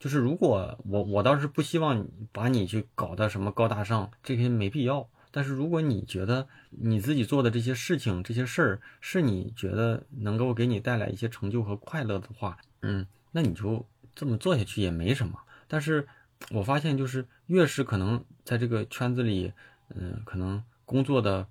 [0.00, 5.08] 就是如果我我倒是不希望把你去搞的什么高大上，这些没必要。
[5.30, 15.38] 但是如果你觉得你自己做的这些事情、这些事儿是你觉得能够给你带来一些成就和快乐的话，嗯，那你就这么做下去也没什么。
[15.68, 16.08] 但是
[16.50, 19.52] 我发现就是越是可能在这个圈子里，
[19.94, 21.46] 嗯，可能工作的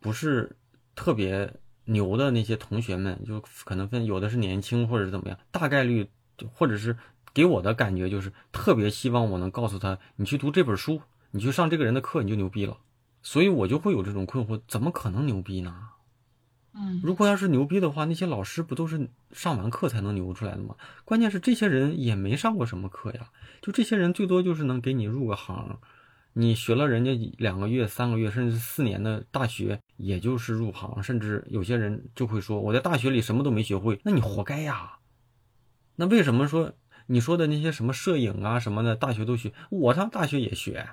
[0.00, 0.54] 不是
[0.94, 1.50] 特别。
[1.86, 6.08] 牛的那些同学们，就可能分有的是年轻，或者是怎么样，大概率，
[6.54, 6.96] 或者是
[7.34, 12.78] 给我的感觉就是特别希望我能告诉他，你去读这本书，你去上这个人的课，你就牛逼了。
[13.20, 15.88] 所以我就会有这种困惑，怎么可能牛逼呢？
[16.74, 20.74] 嗯，如果要是牛逼的话，那些老师不都是上完课才能牛出来的吗？
[21.04, 23.30] 关键是这些人也没上过什么课呀，
[23.62, 25.78] 就这些人最多就是能给你入个行。
[26.36, 34.98] 你学了人家两个月、三个月，甚至四年的大学，也就是入行，甚至有些人就会说我在大学里什么都没学会，那你活该呀。
[35.94, 36.72] 那为什么说
[37.06, 40.90] 你说的那些什么摄影啊什么的，大学都学，我上大学也学。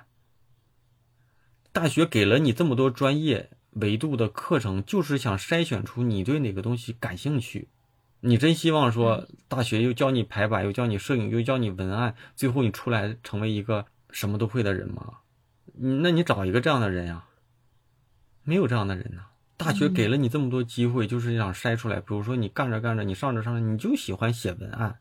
[1.72, 7.68] 大学给了你这么多专业维度的课程，就是想筛选出你对哪个东西感兴趣。
[8.20, 15.18] 你真希望说大学又教你排版，又教你摄影，又教你文案，最后你出来成为一个什么都会的人吗？
[15.74, 17.24] 那你找一个这样的人呀？
[18.44, 19.26] 没有这样的人呐。
[19.56, 22.00] 大学给了你这么多机会，就是想筛出来。
[22.00, 24.98] 比如说你干着干着，你上着上着，你就喜欢写文案，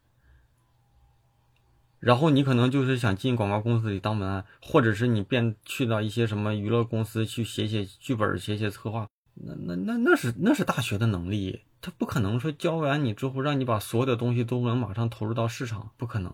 [2.02, 9.08] 然后你可能就是想进广告公司里当文案，或者是你变去到一些什么娱乐公司去写写剧本、写写策划。
[9.36, 16.34] 那那那那是那是大学的能力，他不可能说教完你之后让你把所有的东西都能马上投入到市场，不可能。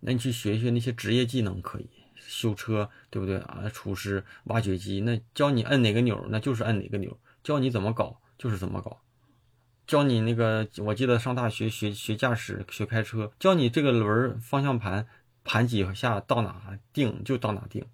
[0.00, 1.88] 那你去学学那些职业技能可以。
[2.22, 3.64] 修车对不对啊？
[3.72, 7.10] 厨师、挖掘机，那教你摁哪个钮，那就是摁哪个钮；
[7.42, 9.00] 教你怎么搞，就是怎么搞。
[9.90, 15.08] 教你那个，我记得上大学学学驾驶、学开车，教你这个轮儿方向盘
[15.42, 17.84] 盘几下到哪定就到哪定。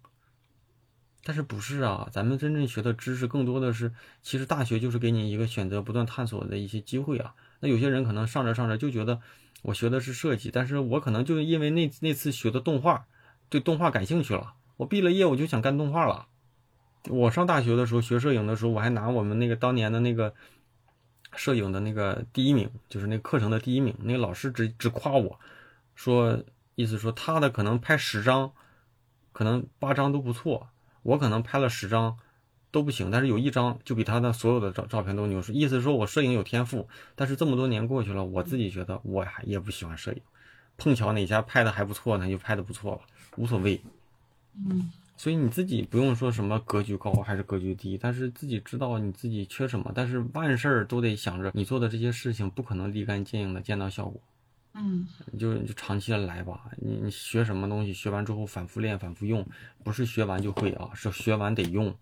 [1.25, 2.07] 但是不是啊？
[2.13, 7.35] 咱们真正学的知识更多的是，其实大学就是给你一个选择、不断探索的一些机会啊。
[7.61, 9.19] 那有些人可能上着上着就觉得
[9.63, 13.07] 我学的是设计，但是我可能就因为那那次学的动画，
[13.49, 14.53] 对动画感兴趣了。
[14.77, 16.27] 我毕了业我就想干动画了。
[17.09, 20.35] 我上大学的时候学摄影的时候，我还拿我们那个当年的那个
[21.35, 23.95] 摄影的那个第一名，就是那课程的第一名。
[24.01, 25.39] 那个老师只只夸我
[25.95, 26.43] 说，
[26.75, 28.53] 意思说他的可能拍十张，
[29.33, 30.69] 可能八张都不错，
[31.03, 32.17] 我可能拍了十张
[32.71, 35.43] 都不行，但是有一张就比他的所有的照照片都牛。
[35.49, 40.21] 意思说我摄影有天赋，但是这么多年过去了，我自己觉得我还也不喜欢摄影。
[40.77, 43.01] 碰巧哪家拍的还不错呢，就拍的不错了，
[43.37, 43.81] 无所谓。
[44.55, 44.91] 嗯。
[45.17, 49.91] 所以你自己不用说什么格局高还是格局低，但是自己知道你自己缺什么。
[49.95, 54.21] 但是万事都得想着你做的这些事情不可能立竿见影的见到效果，
[54.75, 56.71] 嗯，你就就长期的来吧。
[56.77, 59.47] 你你学什么东西，学完之后反复练、反复用，
[59.83, 61.97] 不是学完就会啊，是学完得用，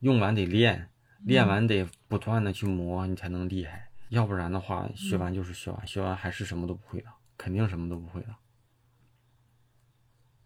[0.00, 0.88] 用完得练，
[1.24, 3.88] 练完得不断的去磨，你才能厉害。
[4.10, 7.06] 要不然的话，学完就是学完，学完还是什么都不会的，
[7.38, 8.28] 肯定什么都不会的。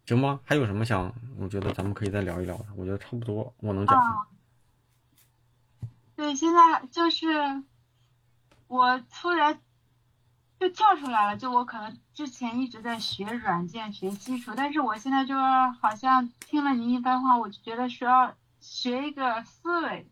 [0.06, 0.38] 行吗？
[0.44, 1.10] 还有什么想？
[1.38, 2.66] 我觉得咱们可以再聊一聊的。
[2.76, 4.26] 我觉得差不多，我能讲。
[6.14, 7.26] 对，现在就是
[8.66, 9.58] 我突然
[10.60, 15.40] 就跳出来了，就我可能之前一直在学软件、学基础，但是我现在就是
[15.80, 20.06] 好像听了您一番话，我就觉得需要学一个思维。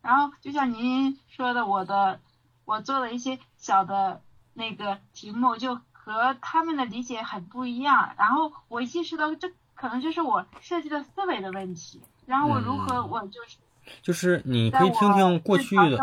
[0.00, 2.20] 然后就像您说的，我的
[2.64, 4.22] 我做了一些小的
[4.54, 5.78] 那个题目就。
[6.12, 13.56] 和他们的理解很不一样，然后我意识到这可能就是我设计的思维的问题，然后我如何我就是
[14.02, 15.98] 就是你可以听听过去的，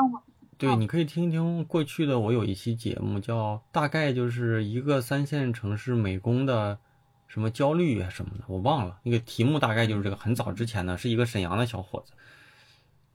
[0.57, 6.79] 对，你可以听听过去的我有一期节目叫大概就是一个三线城市美工的
[7.27, 8.99] 什么焦虑啊什么的，我忘了。
[9.03, 12.13] 那个题目大概就是这个，很早之前呢是一个沈阳的小伙子，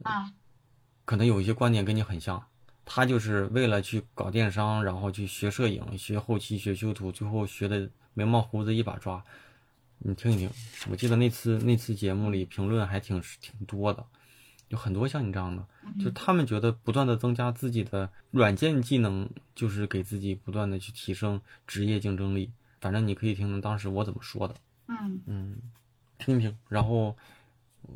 [0.03, 0.31] 啊，
[1.05, 2.45] 可能有一些观点跟你很像。
[2.93, 9.25] 他就是为了去搞电商，然后去学摄影、学后期、学修图，最后学的眉毛胡子一把抓。
[10.01, 10.51] 你听一听，
[10.91, 14.05] 我记得那次那次节目里评论还挺挺多的，
[14.71, 15.65] 有很多像你这样的，
[16.03, 22.51] 就他们觉得不断的增加自己的软件技能，就是给自己不断的去提升职业竞争力。
[22.81, 24.55] 反正你可以听听当时我怎么说的，
[24.89, 25.57] 嗯嗯，
[26.19, 27.17] 听听，然后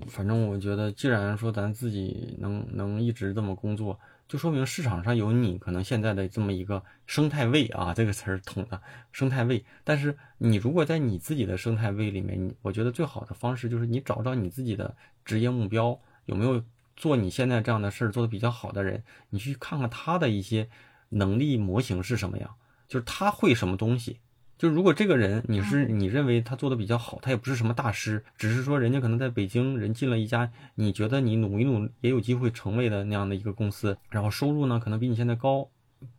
[0.07, 3.99] 反正我觉得，既然说咱自己能能一直这么工作。
[4.26, 8.80] 就说明市场上有你可能现在的这么一个生态位啊，这个词儿统的
[9.12, 9.64] 生态位。
[9.84, 16.64] 但是你如果在你自己的生态位里面，你我觉得最好的方式就是你找找你自己的职业目标，有没有
[16.96, 20.68] 做你现在这样的事儿做的比较好的人，你去看看他的一些
[21.10, 22.54] 能力模型是什么样，
[22.88, 24.18] 就是他会什么东西。
[24.57, 35.68] 就如果这个人你是你认为他做的比较好，他也不是什么大师，只是说人家可能在北京人进了一家你觉得你努一努也有机会成为的那样的一个公司，然后收入呢可能比你现在高，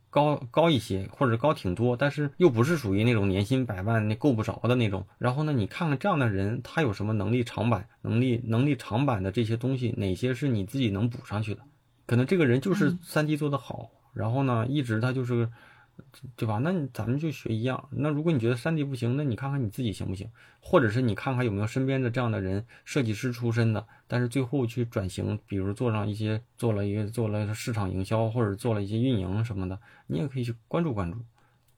[0.10, 5.08] 高高一些或者高挺多，但是又不是属于那种年薪百万那够不着的那种。
[5.18, 11.62] 然后呢，你看看这样的人他有什么能力长板能力能力长板的这些东西，哪些是你自己能补上去的？
[12.06, 15.50] 可能这个人就是三 D 做的好，然后呢一直他就是。
[16.36, 16.60] 对吧？
[16.60, 17.88] 那咱们就学一样。
[17.92, 20.30] 那如果你觉得三 D 不行，那你看看你自己行不行？
[20.60, 31.18] 或者是你看看有没有身边的这样的人，设计师出身的，但是最后去转型，比如做上一些，做了一个做了市场营销，或者做了一些运营什么的，你也可以去关注关注。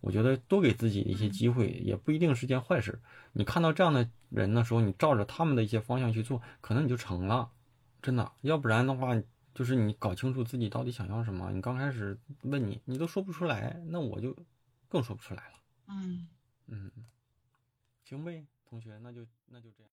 [0.02, 3.00] 我觉得多给自己一些机会，也不一定是件坏事。
[3.34, 7.50] 你看到这样的人的时候，你照着他们的一些方向去做，可能你就成了。
[8.02, 9.16] 真的，要不然的话。
[9.58, 11.52] 就是你搞清楚自己到底想要什么。
[11.52, 14.38] 你刚开始问你，你都说不出来，那我就
[14.88, 15.54] 更说不出来了。
[15.88, 16.28] 嗯
[16.68, 16.92] 嗯，
[18.04, 19.92] 行呗，同学，那就那就这样。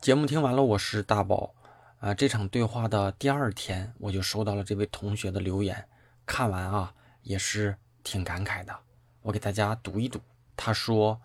[0.00, 1.54] 节目听完了，我是大宝
[1.98, 2.14] 啊。
[2.14, 5.86] 这场对话的第二天，我就收到了这位同学的留言，
[6.24, 8.74] 看完啊也是挺感慨的。
[9.20, 10.18] 我给大家读一读，
[10.56, 11.20] 他说：“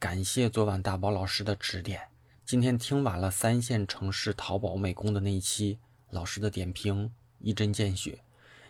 [0.00, 2.08] 感谢昨晚大宝老师的指点，
[2.44, 5.78] 今天听完了三线城市淘宝美工的那一期。”
[6.12, 8.22] 老师的点评一针见血，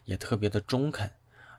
[0.05, 1.11] 也特别的中肯，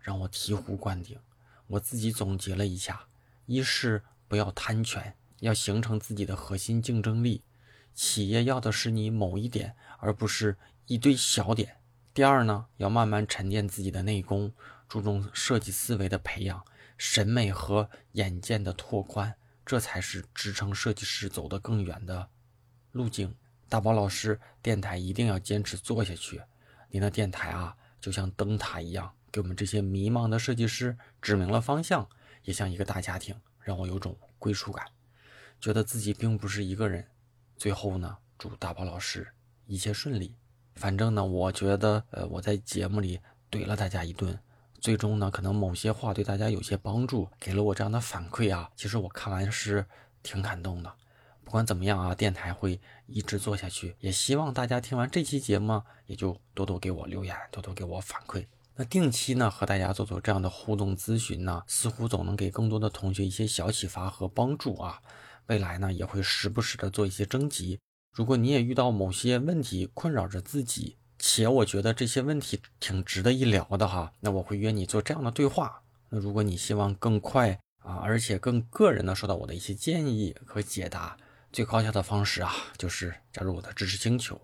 [0.01, 1.19] 让我醍醐灌顶。
[1.67, 3.07] 我自己总结了一下：
[3.45, 7.43] 一是不要贪权，要形成自己的核心竞争力。
[7.93, 10.57] 企业要的是你某一点，而不是
[10.88, 11.75] 一堆小点。
[12.13, 14.53] 第二呢，要慢慢沉淀自己的内功，
[14.88, 16.63] 注重设计思维的培养，
[16.97, 22.29] 审美和眼界的拓宽，这才是支撑设计师走得更远的
[22.93, 23.36] 路径。
[23.74, 26.39] 大宝老师，电台一定要坚持做下去。
[26.89, 32.07] 您的电台啊，就像灯塔一样，给我们这些迷茫的设计师指明了方向，
[32.43, 34.86] 也像一个大家庭，让我有种归属感，
[35.59, 37.03] 觉得自己并不是一个人。
[37.57, 38.55] 最后呢，祝。
[38.57, 39.28] 大宝老师
[39.65, 40.36] 一切顺利。
[40.76, 43.19] 反正呢，我觉得，呃，我在节目里
[43.49, 44.38] 怼了大家一顿，
[44.80, 48.69] 最终呢，可能某些话对大家有些帮助，给了我这样的反馈啊。
[48.76, 49.84] 其实我看完是
[50.21, 50.95] 挺感动的。
[51.54, 58.47] 不管怎么样啊，电台会一直做下去，也希望大家听完这期节目，也就多多给我留言，多多给我反馈。
[58.76, 64.99] 那定期呢，和大家做做这样的互动咨询呢，似乎总能给更多的同学一些小启发和帮助啊。
[65.45, 67.80] 未来呢，也会时不时的做一些征集。
[68.16, 75.84] 如果你也遇到某些问题困扰着自己，且我觉得这些问题挺值得一聊的哈，那我会约你做这样的对话。
[76.10, 81.16] 那如果你希望更快啊，而且更个人的收到我的一些建议和解答，
[81.54, 84.41] 最高效的方式啊，就是加入我的知识星球。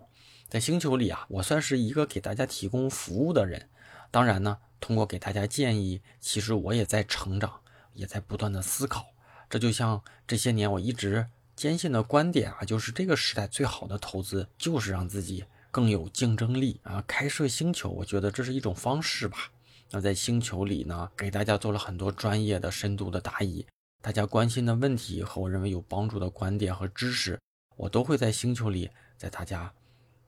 [0.48, 3.68] 在星球里啊，我算是一个给大家提供服务的人。
[4.12, 7.62] 当然呢，通过给大家建议，其实我也在成长，
[7.94, 9.06] 也在不断的思考。
[9.48, 11.26] 这就像这些年我一直。
[11.56, 17.04] 坚信的观点啊，就是这个时代最好的投资就是让自己更有竞争力啊。
[17.06, 19.50] 开设星球，我觉得这是一种方式吧。
[19.90, 23.66] 那在星球里呢，给大家做了很多专业的、深度的答疑，
[24.02, 27.38] 大家关心的问题和我认为有帮助的观点和知识，
[27.76, 29.72] 我都会在星球里，在大家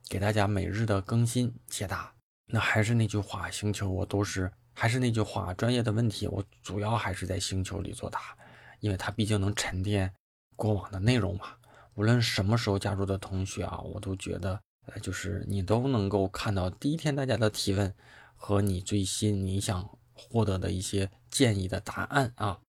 [0.08, 2.12] 给大家每日的更新解答。
[2.46, 8.36] 那还是那句话，星球我都是还是那句话，专业的问题我主要还是在星球里作答，
[8.80, 10.12] 因为它毕竟能沉淀。
[10.54, 11.54] 过往的内容嘛，
[11.94, 17.92] 无论什么时候加入的同学啊，我都觉得，呃，就是你都能够看到第一天大家的提问
[18.36, 22.60] 和你最新你想获得的一些建议的答案啊。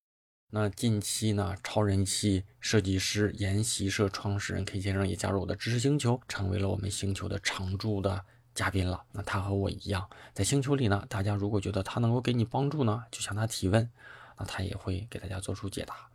[0.55, 8.23] 那近期呢，超人气设计师研习社创始人 K 先生也加入我的知识星球，成为了我们星球的常驻的
[8.53, 9.03] 嘉宾了。
[9.13, 13.89] 那他和我一样，在星球里呢，大家如果觉得他能够给你帮助呢，就向他提问，
[14.37, 16.07] 那他也会给大家做出解答。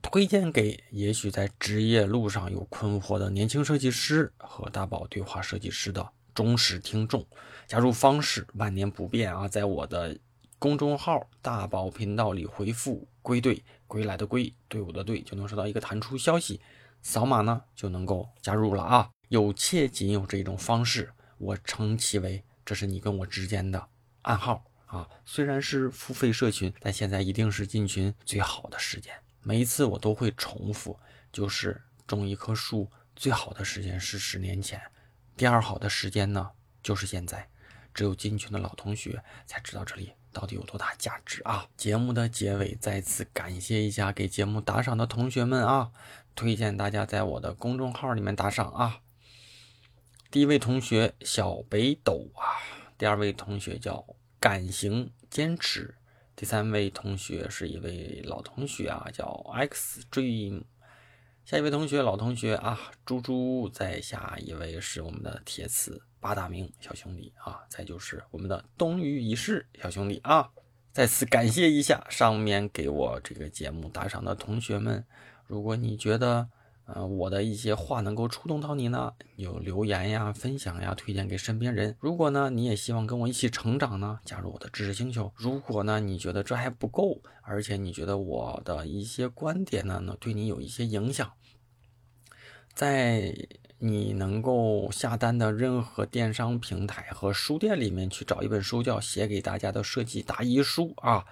[0.00, 7.26] 推荐给也许在职业路上有困惑的年轻设计师和大宝对话设计师的忠实听众。
[7.66, 10.16] 加入方式万年不变啊，在我的
[10.64, 16.58] 公众号大宝频道里回复“归队”，归来的归，队伍的队，就能收到一个弹出消息，
[17.02, 19.10] 扫码呢就能够加入了啊。
[19.28, 23.86] 有且仅有这种方式，我称其为这是你跟我之间的
[24.22, 25.06] 暗号啊。
[25.26, 29.12] 虽然是付费社群，但现在一定是进群最好的时间。
[29.42, 30.98] 每一次我都会重复，
[31.30, 34.80] 就是种一棵树最好的时间是十年前，
[35.36, 36.52] 第二好的时间呢
[36.82, 37.50] 就是现在。
[37.92, 41.66] 只有进群的老同学才知道这里到底有多大价值啊！
[41.76, 45.92] 节目的结尾再次感谢一下给节目打赏的同学们啊，
[46.34, 49.00] 推荐大家在我的公众号里面打赏啊。
[50.30, 52.58] 第一位同学小北斗啊，
[52.98, 54.04] 第二位同学叫
[54.40, 55.94] 敢行坚持。
[56.36, 59.24] 第三位同学是一位老同学啊，叫
[59.54, 60.64] X Dream。
[61.44, 63.68] 下一位同学老同学啊，猪猪。
[63.68, 70.48] 在下一位是我们的铁瓷八大名小兄弟啊，再就是我们的冬雨已逝小兄弟啊。
[70.90, 75.04] 再次感谢一下上面给我这个节目打赏的同学们。
[75.46, 76.48] 如果你觉得，
[76.86, 81.94] 呃，我的一些话能够触动到你呢，有留言呀、分享呀、推荐给身边人。
[82.00, 85.30] 如果呢，你也希望跟我一起成长呢，加入我的知识星球。
[85.36, 91.30] 如果呢，你觉得这还不够，而且你觉得我的一些观点呢，能对你有一些影响，
[92.72, 93.34] 在
[93.86, 101.22] 你能够下单的任何电商平台和书店里面去找一本书，叫《写给大家的设计答疑书》啊。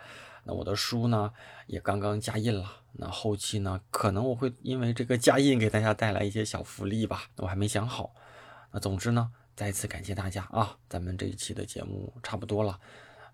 [0.44, 1.32] 那我的书呢，
[1.66, 2.70] 也刚刚加印了。
[2.92, 8.14] 那后期呢，可能我会因为这个加印给大家带来一些小福利吧，我还没想好。
[8.70, 10.76] 那总之呢，再次感谢大家啊！
[10.90, 12.78] 咱们这一期的节目差不多了，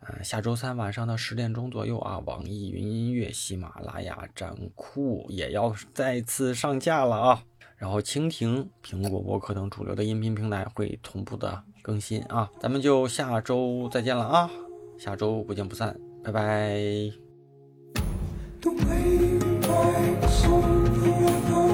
[0.07, 7.43] 嗯，下周三晚上的十点钟左右啊，网易云音乐、喜马拉雅、站酷也要再次上架了啊。
[7.79, 12.51] 然后蜻蜓、苹果播客等主流的音频平台会同步的更新啊。
[12.61, 14.51] 咱们就下周再见了啊！
[14.99, 16.77] 下周不见不散，拜拜。
[18.61, 21.68] Sometimes you